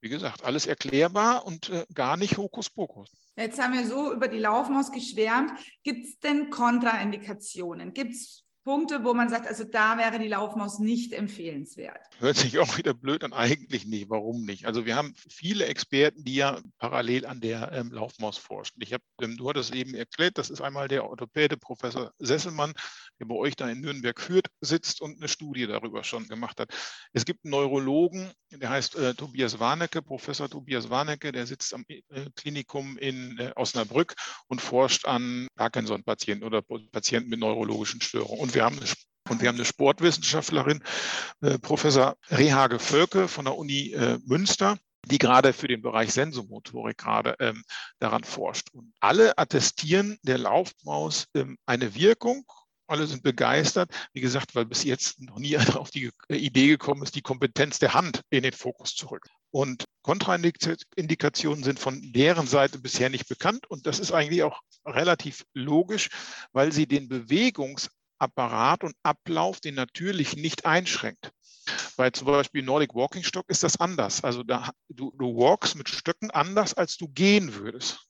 wie 0.00 0.08
gesagt, 0.08 0.44
alles 0.44 0.66
erklärbar 0.66 1.44
und 1.44 1.70
äh, 1.70 1.84
gar 1.92 2.16
nicht 2.16 2.38
Hokuspokus. 2.38 3.10
Jetzt 3.36 3.60
haben 3.60 3.74
wir 3.74 3.86
so 3.86 4.12
über 4.12 4.28
die 4.28 4.38
Laufmaus 4.38 4.92
geschwärmt. 4.92 5.52
Gibt 5.82 6.06
es 6.06 6.20
denn 6.20 6.50
Kontraindikationen? 6.50 7.92
Gibt 7.92 8.12
es 8.12 8.44
Punkte, 8.70 9.02
wo 9.02 9.14
man 9.14 9.28
sagt, 9.28 9.48
also 9.48 9.64
da 9.64 9.98
wäre 9.98 10.20
die 10.20 10.28
Laufmaus 10.28 10.78
nicht 10.78 11.12
empfehlenswert? 11.12 12.06
Hört 12.20 12.36
sich 12.36 12.56
auch 12.60 12.78
wieder 12.78 12.94
blöd 12.94 13.24
an, 13.24 13.32
eigentlich 13.32 13.84
nicht. 13.84 14.08
Warum 14.10 14.44
nicht? 14.44 14.64
Also 14.64 14.86
wir 14.86 14.94
haben 14.94 15.12
viele 15.28 15.64
Experten, 15.64 16.22
die 16.22 16.36
ja 16.36 16.60
parallel 16.78 17.26
an 17.26 17.40
der 17.40 17.72
ähm, 17.72 17.90
Laufmaus 17.90 18.38
forschen. 18.38 18.80
Ich 18.80 18.92
hab, 18.92 19.02
ähm, 19.20 19.36
du 19.36 19.48
hattest 19.48 19.74
eben 19.74 19.94
erklärt, 19.94 20.38
das 20.38 20.50
ist 20.50 20.60
einmal 20.60 20.86
der 20.86 21.04
Orthopäde 21.04 21.56
Professor 21.56 22.12
Sesselmann, 22.20 22.72
der 23.18 23.26
bei 23.26 23.34
euch 23.34 23.56
da 23.56 23.68
in 23.68 23.80
Nürnberg 23.80 24.20
führt, 24.20 24.46
sitzt 24.60 25.00
und 25.00 25.16
eine 25.16 25.26
Studie 25.26 25.66
darüber 25.66 26.04
schon 26.04 26.28
gemacht 26.28 26.60
hat. 26.60 26.70
Es 27.12 27.24
gibt 27.24 27.44
einen 27.44 27.50
Neurologen, 27.50 28.30
der 28.52 28.70
heißt 28.70 28.94
äh, 28.94 29.14
Tobias 29.14 29.58
Warnecke, 29.58 30.00
Professor 30.00 30.48
Tobias 30.48 30.90
Warnecke, 30.90 31.32
der 31.32 31.44
sitzt 31.48 31.74
am 31.74 31.84
äh, 31.88 32.02
Klinikum 32.36 32.96
in 32.98 33.36
äh, 33.38 33.50
Osnabrück 33.56 34.14
und 34.46 34.60
forscht 34.60 35.06
an 35.06 35.48
Parkinson-Patienten 35.56 36.44
oder 36.44 36.62
Patienten 36.62 37.30
mit 37.30 37.40
neurologischen 37.40 38.00
Störungen. 38.00 38.40
Und 38.40 38.54
wir 38.54 38.59
haben 38.64 38.78
eine 38.78 38.86
und 39.30 39.40
wir 39.40 39.48
haben 39.48 39.56
eine 39.56 39.64
Sportwissenschaftlerin, 39.64 40.82
äh, 41.40 41.58
Professor 41.58 42.16
Rehage 42.30 42.80
Völke 42.80 43.28
von 43.28 43.44
der 43.44 43.56
Uni 43.56 43.92
äh, 43.92 44.18
Münster, 44.24 44.76
die 45.06 45.18
gerade 45.18 45.52
für 45.52 45.68
den 45.68 45.82
Bereich 45.82 46.12
Sensomotorik 46.12 46.98
gerade 46.98 47.36
ähm, 47.38 47.62
daran 48.00 48.24
forscht. 48.24 48.68
Und 48.72 48.92
alle 49.00 49.38
attestieren 49.38 50.18
der 50.22 50.38
Laufmaus 50.38 51.26
ähm, 51.34 51.56
eine 51.64 51.94
Wirkung. 51.94 52.44
Alle 52.88 53.06
sind 53.06 53.22
begeistert, 53.22 53.92
wie 54.12 54.20
gesagt, 54.20 54.56
weil 54.56 54.66
bis 54.66 54.82
jetzt 54.82 55.20
noch 55.20 55.38
nie 55.38 55.56
auf 55.76 55.90
die 55.90 56.10
Idee 56.28 56.66
gekommen 56.66 57.02
ist, 57.02 57.14
die 57.14 57.22
Kompetenz 57.22 57.78
der 57.78 57.94
Hand 57.94 58.22
in 58.30 58.42
den 58.42 58.52
Fokus 58.52 58.94
zu 58.96 59.06
rücken. 59.06 59.30
Und 59.52 59.84
Kontraindikationen 60.02 61.62
sind 61.62 61.78
von 61.78 62.00
deren 62.12 62.46
Seite 62.46 62.78
bisher 62.78 63.10
nicht 63.10 63.28
bekannt. 63.28 63.68
Und 63.68 63.86
das 63.86 64.00
ist 64.00 64.12
eigentlich 64.12 64.42
auch 64.42 64.60
relativ 64.84 65.44
logisch, 65.54 66.08
weil 66.52 66.72
sie 66.72 66.86
den 66.86 67.08
Bewegungs 67.08 67.90
Apparat 68.20 68.84
und 68.84 68.94
Ablauf 69.02 69.60
den 69.60 69.74
natürlich 69.74 70.36
nicht 70.36 70.66
einschränkt. 70.66 71.32
Bei 71.96 72.10
zum 72.10 72.26
Beispiel 72.26 72.62
Nordic 72.62 72.94
Walking 72.94 73.22
Stock 73.22 73.48
ist 73.48 73.62
das 73.62 73.78
anders. 73.78 74.24
Also 74.24 74.42
da, 74.42 74.70
du, 74.88 75.12
du 75.18 75.36
walkst 75.36 75.76
mit 75.76 75.88
Stöcken 75.88 76.30
anders, 76.30 76.74
als 76.74 76.96
du 76.96 77.08
gehen 77.08 77.54
würdest. 77.54 78.06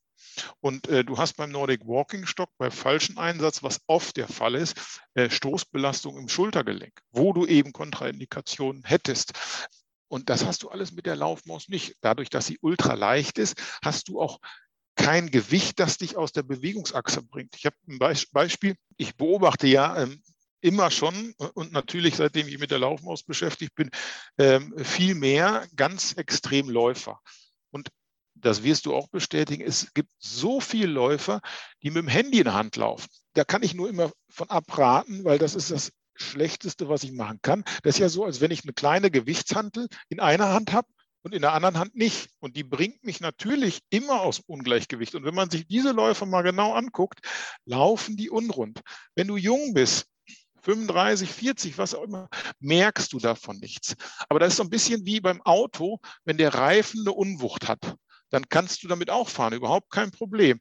Und 0.60 0.88
äh, 0.88 1.04
du 1.04 1.18
hast 1.18 1.36
beim 1.36 1.50
Nordic 1.50 1.86
Walking 1.86 2.26
Stock 2.26 2.50
bei 2.58 2.70
falschen 2.70 3.18
Einsatz, 3.18 3.62
was 3.62 3.80
oft 3.86 4.16
der 4.16 4.28
Fall 4.28 4.54
ist, 4.54 5.00
äh, 5.14 5.28
Stoßbelastung 5.28 6.16
im 6.16 6.28
Schultergelenk, 6.28 7.00
wo 7.10 7.32
du 7.32 7.46
eben 7.46 7.72
Kontraindikationen 7.72 8.84
hättest. 8.84 9.32
Und 10.08 10.28
das 10.28 10.44
hast 10.44 10.62
du 10.62 10.68
alles 10.68 10.92
mit 10.92 11.06
der 11.06 11.16
Laufmaus 11.16 11.68
nicht. 11.68 11.96
Dadurch, 12.00 12.30
dass 12.30 12.46
sie 12.46 12.58
ultra 12.62 12.94
leicht 12.94 13.38
ist, 13.38 13.60
hast 13.82 14.08
du 14.08 14.20
auch 14.20 14.40
kein 15.00 15.30
Gewicht, 15.30 15.80
das 15.80 15.96
dich 15.98 16.16
aus 16.16 16.32
der 16.32 16.42
Bewegungsachse 16.42 17.22
bringt. 17.22 17.56
Ich 17.56 17.66
habe 17.66 17.76
ein 17.88 17.98
Beispiel, 17.98 18.76
ich 18.96 19.16
beobachte 19.16 19.66
ja 19.66 19.96
ähm, 19.96 20.22
immer 20.60 20.90
schon 20.90 21.34
und 21.54 21.72
natürlich 21.72 22.16
seitdem 22.16 22.46
ich 22.48 22.58
mit 22.58 22.70
der 22.70 22.78
Laufmaus 22.78 23.22
beschäftigt 23.22 23.74
bin, 23.74 23.90
ähm, 24.38 24.74
viel 24.76 25.14
mehr 25.14 25.66
ganz 25.74 26.12
extrem 26.12 26.68
Läufer. 26.68 27.18
Und 27.70 27.88
das 28.34 28.62
wirst 28.62 28.86
du 28.86 28.94
auch 28.94 29.08
bestätigen, 29.08 29.64
es 29.66 29.92
gibt 29.94 30.10
so 30.18 30.60
viele 30.60 30.86
Läufer, 30.86 31.40
die 31.82 31.90
mit 31.90 32.02
dem 32.02 32.08
Handy 32.08 32.38
in 32.38 32.44
der 32.44 32.54
Hand 32.54 32.76
laufen. 32.76 33.08
Da 33.34 33.44
kann 33.44 33.62
ich 33.62 33.74
nur 33.74 33.88
immer 33.88 34.12
von 34.28 34.50
abraten, 34.50 35.24
weil 35.24 35.38
das 35.38 35.54
ist 35.54 35.70
das 35.70 35.92
Schlechteste, 36.14 36.88
was 36.90 37.04
ich 37.04 37.12
machen 37.12 37.38
kann. 37.40 37.64
Das 37.82 37.94
ist 37.94 38.00
ja 38.00 38.08
so, 38.10 38.24
als 38.24 38.40
wenn 38.42 38.50
ich 38.50 38.64
eine 38.64 38.74
kleine 38.74 39.10
Gewichtshantel 39.10 39.88
in 40.10 40.20
einer 40.20 40.52
Hand 40.52 40.72
habe 40.72 40.88
und 41.22 41.34
in 41.34 41.42
der 41.42 41.52
anderen 41.52 41.78
Hand 41.78 41.94
nicht. 41.94 42.30
Und 42.40 42.56
die 42.56 42.64
bringt 42.64 43.04
mich 43.04 43.20
natürlich 43.20 43.80
immer 43.90 44.20
aus 44.20 44.40
Ungleichgewicht. 44.40 45.14
Und 45.14 45.24
wenn 45.24 45.34
man 45.34 45.50
sich 45.50 45.66
diese 45.66 45.92
Läufer 45.92 46.26
mal 46.26 46.42
genau 46.42 46.72
anguckt, 46.72 47.20
laufen 47.64 48.16
die 48.16 48.30
unrund. 48.30 48.80
Wenn 49.14 49.28
du 49.28 49.36
jung 49.36 49.74
bist, 49.74 50.06
35, 50.62 51.30
40, 51.30 51.78
was 51.78 51.94
auch 51.94 52.02
immer, 52.02 52.28
merkst 52.58 53.12
du 53.12 53.18
davon 53.18 53.58
nichts. 53.58 53.96
Aber 54.28 54.38
das 54.38 54.50
ist 54.50 54.56
so 54.56 54.62
ein 54.62 54.70
bisschen 54.70 55.06
wie 55.06 55.20
beim 55.20 55.40
Auto, 55.42 56.00
wenn 56.24 56.36
der 56.36 56.54
Reifen 56.54 57.00
eine 57.00 57.12
Unwucht 57.12 57.68
hat 57.68 57.96
dann 58.30 58.48
kannst 58.48 58.82
du 58.82 58.88
damit 58.88 59.10
auch 59.10 59.28
fahren, 59.28 59.52
überhaupt 59.52 59.90
kein 59.90 60.10
Problem. 60.10 60.60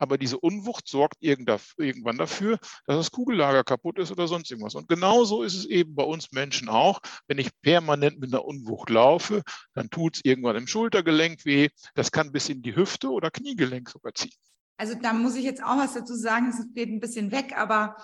Aber 0.00 0.18
diese 0.18 0.38
Unwucht 0.40 0.88
sorgt 0.88 1.18
irgendwann 1.20 2.18
dafür, 2.18 2.58
dass 2.86 2.96
das 2.96 3.10
Kugellager 3.12 3.62
kaputt 3.62 3.98
ist 3.98 4.10
oder 4.10 4.26
sonst 4.26 4.50
irgendwas. 4.50 4.74
Und 4.74 4.88
genauso 4.88 5.42
ist 5.44 5.54
es 5.54 5.66
eben 5.66 5.94
bei 5.94 6.02
uns 6.02 6.32
Menschen 6.32 6.68
auch. 6.68 7.00
Wenn 7.28 7.38
ich 7.38 7.50
permanent 7.60 8.18
mit 8.18 8.32
einer 8.32 8.44
Unwucht 8.44 8.90
laufe, 8.90 9.42
dann 9.74 9.90
tut 9.90 10.16
es 10.16 10.24
irgendwann 10.24 10.56
im 10.56 10.66
Schultergelenk 10.66 11.44
weh. 11.44 11.68
Das 11.94 12.10
kann 12.10 12.32
bis 12.32 12.48
in 12.48 12.62
die 12.62 12.74
Hüfte 12.74 13.10
oder 13.10 13.30
Kniegelenk 13.30 13.90
sogar 13.90 14.14
ziehen. 14.14 14.32
Also 14.78 14.94
da 14.94 15.12
muss 15.12 15.36
ich 15.36 15.44
jetzt 15.44 15.62
auch 15.62 15.76
was 15.76 15.92
dazu 15.92 16.14
sagen, 16.14 16.48
es 16.48 16.66
geht 16.74 16.88
ein 16.88 17.00
bisschen 17.00 17.30
weg, 17.30 17.52
aber 17.54 17.96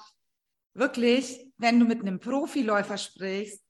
wirklich, 0.74 1.50
wenn 1.56 1.80
du 1.80 1.86
mit 1.86 2.02
einem 2.02 2.20
Profiläufer 2.20 2.98
sprichst, 2.98 3.62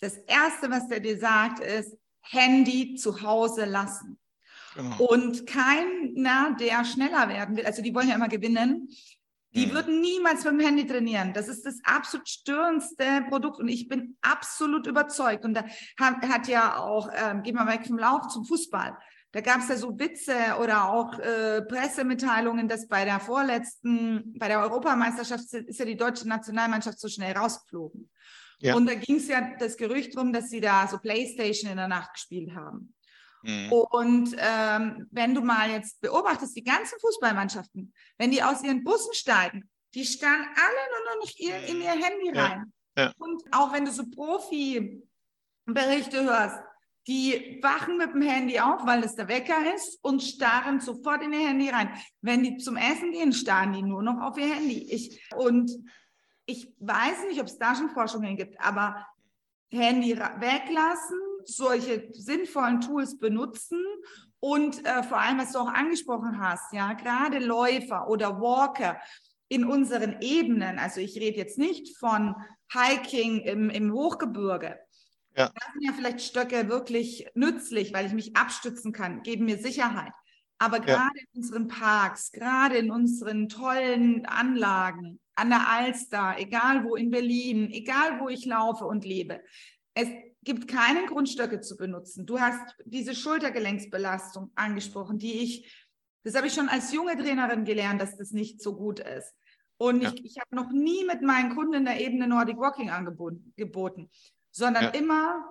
das 0.00 0.18
Erste, 0.18 0.70
was 0.70 0.86
der 0.88 1.00
dir 1.00 1.18
sagt, 1.18 1.60
ist, 1.60 1.96
Handy 2.20 2.96
zu 2.96 3.22
Hause 3.22 3.64
lassen. 3.64 4.18
Genau. 4.74 4.96
Und 5.04 5.46
keiner, 5.46 6.56
der 6.58 6.84
schneller 6.84 7.28
werden 7.28 7.56
will, 7.56 7.66
also 7.66 7.82
die 7.82 7.94
wollen 7.94 8.08
ja 8.08 8.14
immer 8.14 8.28
gewinnen, 8.28 8.88
die 9.54 9.66
mhm. 9.66 9.72
würden 9.72 10.00
niemals 10.00 10.44
mit 10.44 10.54
dem 10.54 10.60
Handy 10.60 10.86
trainieren. 10.86 11.34
Das 11.34 11.48
ist 11.48 11.66
das 11.66 11.78
absolut 11.84 12.28
störendste 12.28 13.24
Produkt 13.28 13.58
und 13.60 13.68
ich 13.68 13.88
bin 13.88 14.16
absolut 14.22 14.86
überzeugt. 14.86 15.44
Und 15.44 15.54
da 15.54 15.64
hat, 16.00 16.22
hat 16.26 16.48
ja 16.48 16.78
auch, 16.78 17.10
ähm, 17.14 17.42
gehen 17.42 17.54
wir 17.54 17.66
weg 17.66 17.86
vom 17.86 17.98
Lauf 17.98 18.28
zum 18.28 18.46
Fußball. 18.46 18.96
Da 19.32 19.40
gab 19.40 19.60
es 19.60 19.68
ja 19.68 19.76
so 19.76 19.98
Witze 19.98 20.34
oder 20.60 20.90
auch 20.90 21.18
äh, 21.18 21.62
Pressemitteilungen, 21.62 22.68
dass 22.68 22.86
bei 22.86 23.04
der 23.04 23.18
vorletzten, 23.18 24.34
bei 24.38 24.48
der 24.48 24.60
Europameisterschaft 24.60 25.52
ist 25.54 25.78
ja 25.78 25.86
die 25.86 25.96
deutsche 25.96 26.28
Nationalmannschaft 26.28 27.00
so 27.00 27.08
schnell 27.08 27.36
rausgeflogen. 27.36 28.10
Ja. 28.58 28.74
Und 28.74 28.86
da 28.86 28.94
ging 28.94 29.16
es 29.16 29.28
ja 29.28 29.54
das 29.58 29.76
Gerücht 29.76 30.16
drum, 30.16 30.32
dass 30.32 30.50
sie 30.50 30.60
da 30.60 30.86
so 30.86 30.98
Playstation 30.98 31.70
in 31.70 31.78
der 31.78 31.88
Nacht 31.88 32.12
gespielt 32.14 32.54
haben. 32.54 32.94
Mhm. 33.42 33.72
Und 33.72 34.36
ähm, 34.38 35.08
wenn 35.10 35.34
du 35.34 35.40
mal 35.40 35.70
jetzt 35.70 36.00
beobachtest, 36.00 36.56
die 36.56 36.64
ganzen 36.64 37.00
Fußballmannschaften, 37.00 37.92
wenn 38.18 38.30
die 38.30 38.42
aus 38.42 38.62
ihren 38.62 38.84
Bussen 38.84 39.14
steigen, 39.14 39.68
die 39.94 40.04
starren 40.04 40.46
alle 40.56 40.90
nur 40.90 41.16
noch 41.16 41.26
ihr, 41.36 41.56
in 41.68 41.80
ihr 41.80 41.90
Handy 41.90 42.30
rein. 42.30 42.72
Ja. 42.96 43.04
Ja. 43.04 43.12
Und 43.18 43.42
auch 43.52 43.72
wenn 43.72 43.84
du 43.84 43.90
so 43.90 44.04
Profi-Berichte 44.10 46.24
hörst, 46.24 46.60
die 47.08 47.58
wachen 47.62 47.96
mit 47.96 48.14
dem 48.14 48.22
Handy 48.22 48.60
auf, 48.60 48.86
weil 48.86 49.02
es 49.02 49.16
der 49.16 49.28
Wecker 49.28 49.74
ist 49.74 49.98
und 50.02 50.22
starren 50.22 50.80
sofort 50.80 51.22
in 51.22 51.32
ihr 51.32 51.48
Handy 51.48 51.68
rein. 51.68 51.90
Wenn 52.20 52.44
die 52.44 52.58
zum 52.58 52.76
Essen 52.76 53.12
gehen, 53.12 53.32
starren 53.32 53.72
die 53.72 53.82
nur 53.82 54.02
noch 54.02 54.20
auf 54.20 54.38
ihr 54.38 54.54
Handy. 54.54 54.86
Ich, 54.90 55.20
und 55.34 55.70
ich 56.46 56.72
weiß 56.78 57.24
nicht, 57.28 57.40
ob 57.40 57.46
es 57.46 57.58
da 57.58 57.74
schon 57.74 57.90
Forschungen 57.90 58.36
gibt, 58.36 58.60
aber 58.60 59.04
Handy 59.70 60.16
weglassen, 60.16 61.18
solche 61.46 62.08
sinnvollen 62.12 62.80
Tools 62.80 63.18
benutzen 63.18 63.84
und 64.40 64.84
äh, 64.84 65.02
vor 65.02 65.18
allem, 65.18 65.38
was 65.38 65.52
du 65.52 65.58
auch 65.58 65.72
angesprochen 65.72 66.40
hast, 66.40 66.72
ja, 66.72 66.94
gerade 66.94 67.38
Läufer 67.38 68.08
oder 68.08 68.40
Walker 68.40 69.00
in 69.48 69.64
unseren 69.64 70.16
Ebenen, 70.20 70.78
also 70.78 71.00
ich 71.00 71.16
rede 71.16 71.36
jetzt 71.36 71.58
nicht 71.58 71.96
von 71.98 72.34
Hiking 72.72 73.40
im, 73.40 73.70
im 73.70 73.92
Hochgebirge, 73.92 74.78
ja. 75.36 75.46
Da 75.46 75.72
sind 75.72 75.82
ja 75.82 75.92
vielleicht 75.92 76.20
Stöcke 76.20 76.68
wirklich 76.68 77.26
nützlich, 77.34 77.94
weil 77.94 78.06
ich 78.06 78.12
mich 78.12 78.36
abstützen 78.36 78.92
kann, 78.92 79.22
geben 79.22 79.46
mir 79.46 79.58
Sicherheit. 79.58 80.12
Aber 80.58 80.78
gerade 80.78 81.16
ja. 81.16 81.24
in 81.32 81.40
unseren 81.40 81.68
Parks, 81.68 82.32
gerade 82.32 82.76
in 82.76 82.90
unseren 82.90 83.48
tollen 83.48 84.26
Anlagen, 84.26 85.18
an 85.34 85.48
der 85.48 85.68
Alster, 85.68 86.36
egal 86.38 86.84
wo 86.84 86.96
in 86.96 87.10
Berlin, 87.10 87.70
egal 87.70 88.20
wo 88.20 88.28
ich 88.28 88.44
laufe 88.44 88.84
und 88.84 89.04
lebe, 89.04 89.40
es 89.94 90.08
gibt 90.44 90.68
keinen 90.68 91.06
Grund, 91.06 91.28
Stöcke 91.28 91.60
zu 91.60 91.76
benutzen. 91.76 92.26
Du 92.26 92.40
hast 92.40 92.76
diese 92.84 93.14
Schultergelenksbelastung 93.14 94.50
angesprochen, 94.54 95.18
die 95.18 95.40
ich, 95.42 95.88
das 96.24 96.34
habe 96.34 96.46
ich 96.46 96.54
schon 96.54 96.68
als 96.68 96.92
junge 96.92 97.16
Trainerin 97.16 97.64
gelernt, 97.64 98.00
dass 98.00 98.16
das 98.16 98.32
nicht 98.32 98.60
so 98.60 98.74
gut 98.74 99.00
ist. 99.00 99.34
Und 99.76 100.02
ja. 100.02 100.12
ich, 100.12 100.24
ich 100.24 100.38
habe 100.38 100.54
noch 100.54 100.70
nie 100.70 101.04
mit 101.04 101.22
meinen 101.22 101.54
Kunden 101.54 101.74
in 101.74 101.84
der 101.84 102.00
Ebene 102.00 102.28
Nordic 102.28 102.56
Walking 102.58 102.90
angeboten, 102.90 104.10
sondern 104.50 104.84
ja. 104.84 104.90
immer 104.90 105.44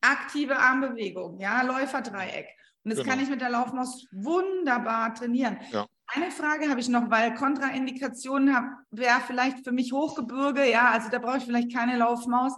aktive 0.00 0.58
Armbewegung, 0.58 1.38
ja, 1.38 1.62
Läuferdreieck. 1.62 2.48
Und 2.84 2.90
das 2.90 3.00
genau. 3.00 3.10
kann 3.10 3.22
ich 3.22 3.30
mit 3.30 3.40
der 3.40 3.50
Laufmaus 3.50 4.06
wunderbar 4.10 5.14
trainieren. 5.14 5.58
Ja. 5.70 5.86
Eine 6.06 6.30
Frage 6.30 6.68
habe 6.68 6.80
ich 6.80 6.88
noch, 6.88 7.10
weil 7.10 7.34
Kontraindikationen 7.34 8.56
wäre 8.90 9.20
vielleicht 9.26 9.64
für 9.64 9.72
mich 9.72 9.92
Hochgebirge, 9.92 10.70
ja, 10.70 10.90
also 10.90 11.08
da 11.08 11.18
brauche 11.18 11.38
ich 11.38 11.44
vielleicht 11.44 11.72
keine 11.72 11.96
Laufmaus. 11.96 12.52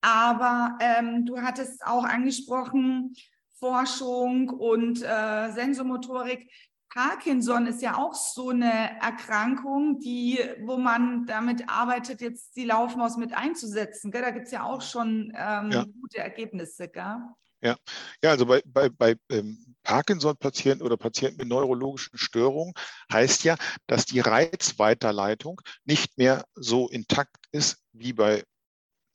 Aber 0.00 0.78
ähm, 0.80 1.26
du 1.26 1.40
hattest 1.40 1.84
auch 1.84 2.04
angesprochen, 2.04 3.14
Forschung 3.58 4.48
und 4.48 5.02
äh, 5.02 5.50
Sensomotorik. 5.50 6.50
Parkinson 6.90 7.66
ist 7.66 7.82
ja 7.82 7.96
auch 7.96 8.14
so 8.14 8.50
eine 8.50 9.00
Erkrankung, 9.00 10.00
die, 10.00 10.40
wo 10.62 10.78
man 10.78 11.26
damit 11.26 11.68
arbeitet, 11.68 12.20
jetzt 12.20 12.56
die 12.56 12.64
Laufmaus 12.64 13.16
mit 13.16 13.34
einzusetzen. 13.34 14.10
Gell? 14.10 14.22
Da 14.22 14.30
gibt 14.30 14.46
es 14.46 14.52
ja 14.52 14.64
auch 14.64 14.80
schon 14.80 15.32
ähm, 15.36 15.70
ja. 15.70 15.84
gute 16.00 16.18
Ergebnisse. 16.18 16.88
Gell? 16.88 17.18
Ja, 17.60 17.76
ja 18.22 18.30
also 18.30 18.46
bei, 18.46 18.62
bei, 18.64 18.88
bei 18.88 19.16
ähm, 19.30 19.76
Parkinson-Patienten 19.82 20.82
oder 20.82 20.96
Patienten 20.96 21.38
mit 21.38 21.48
neurologischen 21.48 22.18
Störungen 22.18 22.72
heißt 23.12 23.44
ja, 23.44 23.56
dass 23.86 24.06
die 24.06 24.20
Reizweiterleitung 24.20 25.60
nicht 25.84 26.16
mehr 26.16 26.46
so 26.54 26.88
intakt 26.88 27.36
ist 27.52 27.82
wie 27.92 28.12
bei 28.12 28.44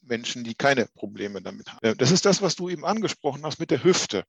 Menschen, 0.05 0.43
die 0.43 0.55
keine 0.55 0.87
Probleme 0.95 1.41
damit 1.41 1.71
haben. 1.71 1.79
Äh, 1.81 1.95
das 1.95 2.11
ist 2.11 2.25
das, 2.25 2.41
was 2.41 2.55
du 2.55 2.69
eben 2.69 2.85
angesprochen 2.85 3.43
hast 3.43 3.59
mit 3.59 3.71
der 3.71 3.83
Hüfte. 3.83 4.25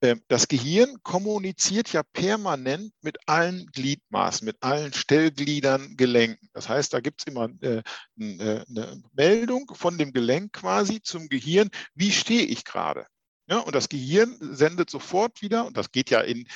Äh, 0.00 0.16
das 0.28 0.48
Gehirn 0.48 0.98
kommuniziert 1.02 1.92
ja 1.92 2.02
permanent 2.02 2.92
mit 3.00 3.18
allen 3.26 3.66
Gliedmaßen, 3.66 4.44
mit 4.44 4.62
allen 4.62 4.92
Stellgliedern, 4.92 5.96
Gelenken. 5.96 6.48
Das 6.52 6.68
heißt, 6.68 6.92
da 6.92 7.00
gibt 7.00 7.22
es 7.22 7.26
immer 7.26 7.48
äh, 7.60 7.82
eine 8.18 9.02
Meldung 9.12 9.72
von 9.74 9.98
dem 9.98 10.12
Gelenk 10.12 10.52
quasi 10.52 11.00
zum 11.02 11.28
Gehirn, 11.28 11.70
wie 11.94 12.12
stehe 12.12 12.44
ich 12.44 12.64
gerade. 12.64 13.06
Und 13.48 13.74
das 13.74 13.90
Gehirn 13.90 14.38
sendet 14.40 14.88
sofort 14.88 15.42
wieder, 15.42 15.66
und 15.66 15.76
das 15.76 15.90
geht 15.90 16.08
ja 16.08 16.20
in 16.20 16.46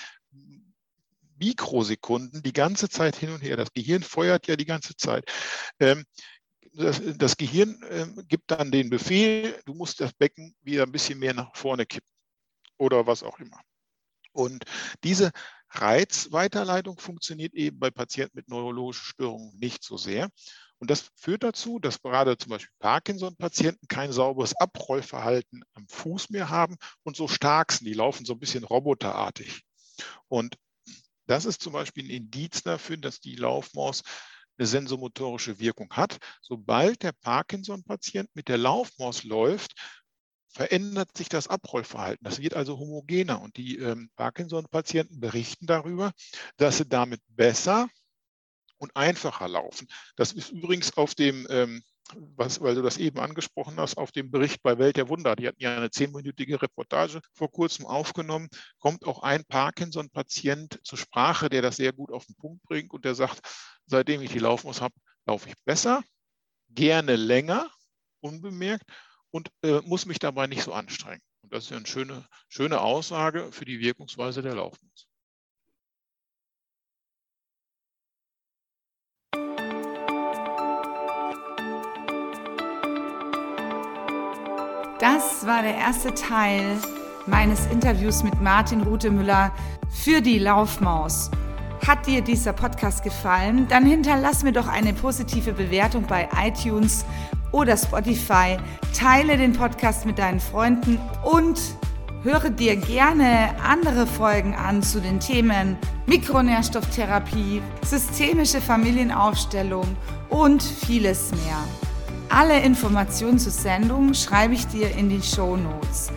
Mikrosekunden 1.39 2.43
die 2.43 2.53
ganze 2.53 2.89
Zeit 2.89 3.17
hin 3.17 3.31
und 3.31 3.43
her. 3.43 3.57
Das 3.57 3.73
Gehirn 3.73 4.03
feuert 4.03 4.47
ja 4.47 4.57
die 4.57 4.65
ganze 4.65 4.97
Zeit. 4.97 5.31
Ähm, 5.81 6.05
das, 6.77 7.01
das 7.17 7.37
Gehirn 7.37 7.83
äh, 7.83 8.07
gibt 8.29 8.51
dann 8.51 8.71
den 8.71 8.91
Befehl, 8.91 9.61
du 9.65 9.75
musst 9.75 10.01
das 10.01 10.13
Becken 10.13 10.55
wieder 10.63 10.83
ein 10.83 10.93
bisschen 10.93 11.19
mehr 11.19 11.35
nach 11.35 11.55
vorne 11.57 11.87
kippen 11.87 12.09
oder 12.79 13.07
was 13.07 13.23
auch 13.23 13.39
immer. 13.39 13.61
Und 14.33 14.65
diese 15.03 15.33
Reizweiterleitung 15.71 16.99
funktioniert 16.99 17.55
eben 17.55 17.79
bei 17.79 17.91
Patienten 17.91 18.37
mit 18.37 18.49
neurologischen 18.49 19.07
Störungen 19.07 19.57
nicht 19.59 19.83
so 19.83 19.97
sehr. 19.97 20.29
Und 20.79 20.91
das 20.91 21.11
führt 21.15 21.43
dazu, 21.43 21.79
dass 21.79 22.03
gerade 22.03 22.37
zum 22.37 22.51
Beispiel 22.51 22.75
Parkinson-Patienten 22.79 23.89
kein 23.89 24.13
sauberes 24.13 24.55
Abrollverhalten 24.57 25.65
am 25.73 25.89
Fuß 25.89 26.29
mehr 26.31 26.51
haben 26.51 26.77
und 27.03 27.17
so 27.17 27.29
stark 27.29 27.73
sind. 27.73 27.87
Die 27.87 27.95
laufen 27.95 28.27
so 28.27 28.35
ein 28.35 28.39
bisschen 28.39 28.65
roboterartig. 28.65 29.63
Und 30.29 30.59
das 31.27 31.47
ist 31.47 31.63
zum 31.63 31.73
Beispiel 31.73 32.05
ein 32.05 32.11
Indiz 32.11 32.63
dafür, 32.63 32.99
dass 32.99 33.21
die 33.21 33.37
Laufmaus 33.37 34.03
eine 34.59 34.67
sensomotorische 34.67 35.59
Wirkung 35.59 35.91
hat. 35.91 36.19
Sobald 36.43 37.03
der 37.03 37.13
Parkinson-Patient 37.13 38.29
mit 38.35 38.49
der 38.49 38.59
Laufmaus 38.59 39.25
läuft, 39.25 39.75
verändert 40.49 41.17
sich 41.17 41.29
das 41.29 41.49
Abrollverhalten. 41.49 42.25
Das 42.25 42.41
wird 42.41 42.55
also 42.55 42.79
homogener 42.79 43.43
und 43.43 43.57
die 43.57 43.79
ähm, 43.79 44.11
Parkinson-Patienten 44.17 45.21
berichten 45.21 45.67
darüber, 45.67 46.13
dass 46.57 46.79
sie 46.79 46.87
damit 46.87 47.21
besser 47.29 47.89
und 48.79 48.97
einfacher 48.97 49.49
laufen. 49.49 49.87
Das 50.17 50.33
ist 50.33 50.51
übrigens 50.51 50.97
auf 50.97 51.15
dem 51.15 51.47
ähm, 51.51 51.83
was, 52.15 52.61
weil 52.61 52.75
du 52.75 52.83
das 52.83 52.99
eben 52.99 53.19
angesprochen 53.19 53.77
hast, 53.79 53.97
auf 53.97 54.13
dem 54.13 54.31
Bericht 54.31 54.63
bei 54.63 54.79
Welt 54.79 54.97
der 54.97 55.09
Wunder, 55.09 55.37
die 55.37 55.49
hatten 55.49 55.63
ja 55.63 55.77
eine 55.77 55.91
zehnminütige 55.91 56.61
Reportage 56.61 57.21
vor 57.33 57.51
kurzem 57.51 57.87
aufgenommen, 57.87 58.49
kommt 58.79 59.07
auch 59.07 59.23
ein 59.23 59.45
Parkinson-Patient 59.45 60.81
zur 60.83 60.99
Sprache, 60.99 61.49
der 61.49 61.63
das 61.63 61.77
sehr 61.77 61.93
gut 61.93 62.13
auf 62.13 62.27
den 62.27 62.37
Punkt 62.37 62.63
bringt 62.65 62.93
und 62.93 63.05
der 63.05 63.15
sagt, 63.15 63.41
seitdem 63.87 64.23
ich 64.23 64.33
die 64.33 64.39
Laufmus 64.39 64.81
habe, 64.81 64.95
laufe 65.27 65.49
ich 65.49 65.55
besser, 65.65 66.03
gerne 66.69 67.17
länger, 67.17 67.71
unbemerkt 68.21 68.85
und 69.31 69.51
äh, 69.63 69.81
muss 69.83 70.07
mich 70.07 70.19
dabei 70.19 70.47
nicht 70.47 70.63
so 70.63 70.73
anstrengen. 70.73 71.23
Und 71.43 71.53
das 71.53 71.65
ist 71.65 71.71
ja 71.71 71.77
eine 71.77 71.87
schöne, 71.87 72.27
schöne 72.49 72.81
Aussage 72.81 73.53
für 73.53 73.65
die 73.65 73.81
Wirkungsweise 73.81 74.43
der 74.43 74.55
Laufmus. 74.55 75.06
Das 84.99 85.47
war 85.47 85.61
der 85.61 85.77
erste 85.77 86.15
Teil 86.15 86.63
meines 87.27 87.67
Interviews 87.67 88.23
mit 88.23 88.41
Martin 88.41 88.81
Rutemüller 88.81 89.53
für 89.91 90.23
die 90.23 90.39
Laufmaus. 90.39 91.31
Hat 91.87 92.07
dir 92.07 92.23
dieser 92.23 92.55
Podcast 92.55 93.05
gefallen? 93.05 93.67
Dann 93.69 93.85
hinterlass 93.85 94.43
mir 94.43 94.53
doch 94.53 94.69
eine 94.69 94.95
positive 94.95 95.53
Bewertung 95.53 96.07
bei 96.07 96.27
iTunes 96.43 97.05
oder 97.53 97.77
Spotify. 97.77 98.57
Teile 98.97 99.37
den 99.37 99.53
Podcast 99.53 100.07
mit 100.07 100.19
deinen 100.19 100.41
Freunden 100.41 100.99
und 101.23 101.61
höre 102.23 102.49
dir 102.49 102.77
gerne 102.77 103.51
andere 103.63 104.07
Folgen 104.07 104.55
an 104.55 104.83
zu 104.83 105.01
den 105.01 105.21
Themen 105.21 105.77
Mikronährstofftherapie, 106.07 107.61
systemische 107.85 108.63
Familienaufstellung 108.63 109.87
und 110.31 110.63
vieles 110.63 111.33
mehr. 111.33 111.63
Alle 112.29 112.61
Informationen 112.61 113.39
zur 113.39 113.53
Sendung 113.53 114.13
schreibe 114.13 114.55
ich 114.55 114.67
dir 114.67 114.91
in 114.97 115.09
die 115.09 115.23
Show 115.23 115.57
Notes. 115.57 116.11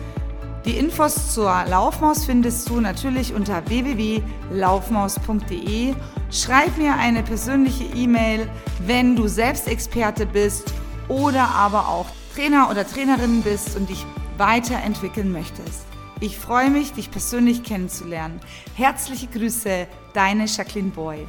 Die 0.64 0.76
Infos 0.76 1.32
zur 1.32 1.64
Laufmaus 1.68 2.24
findest 2.24 2.68
du 2.68 2.80
natürlich 2.80 3.32
unter 3.32 3.64
www.laufmaus.de. 3.68 5.94
Schreib 6.30 6.76
mir 6.76 6.96
eine 6.96 7.22
persönliche 7.22 7.84
E-Mail, 7.84 8.50
wenn 8.86 9.14
du 9.16 9.26
selbst 9.28 9.68
Experte 9.68 10.26
bist 10.26 10.74
oder 11.08 11.48
aber 11.48 11.88
auch 11.88 12.06
Trainer 12.34 12.68
oder 12.70 12.86
Trainerin 12.86 13.40
bist 13.42 13.74
und 13.76 13.88
dich 13.88 14.04
weiterentwickeln 14.36 15.32
möchtest. 15.32 15.86
Ich 16.20 16.36
freue 16.36 16.68
mich, 16.70 16.92
dich 16.92 17.10
persönlich 17.10 17.62
kennenzulernen. 17.62 18.40
Herzliche 18.74 19.28
Grüße, 19.28 19.86
deine 20.12 20.44
Jacqueline 20.46 20.90
Boy. 20.90 21.26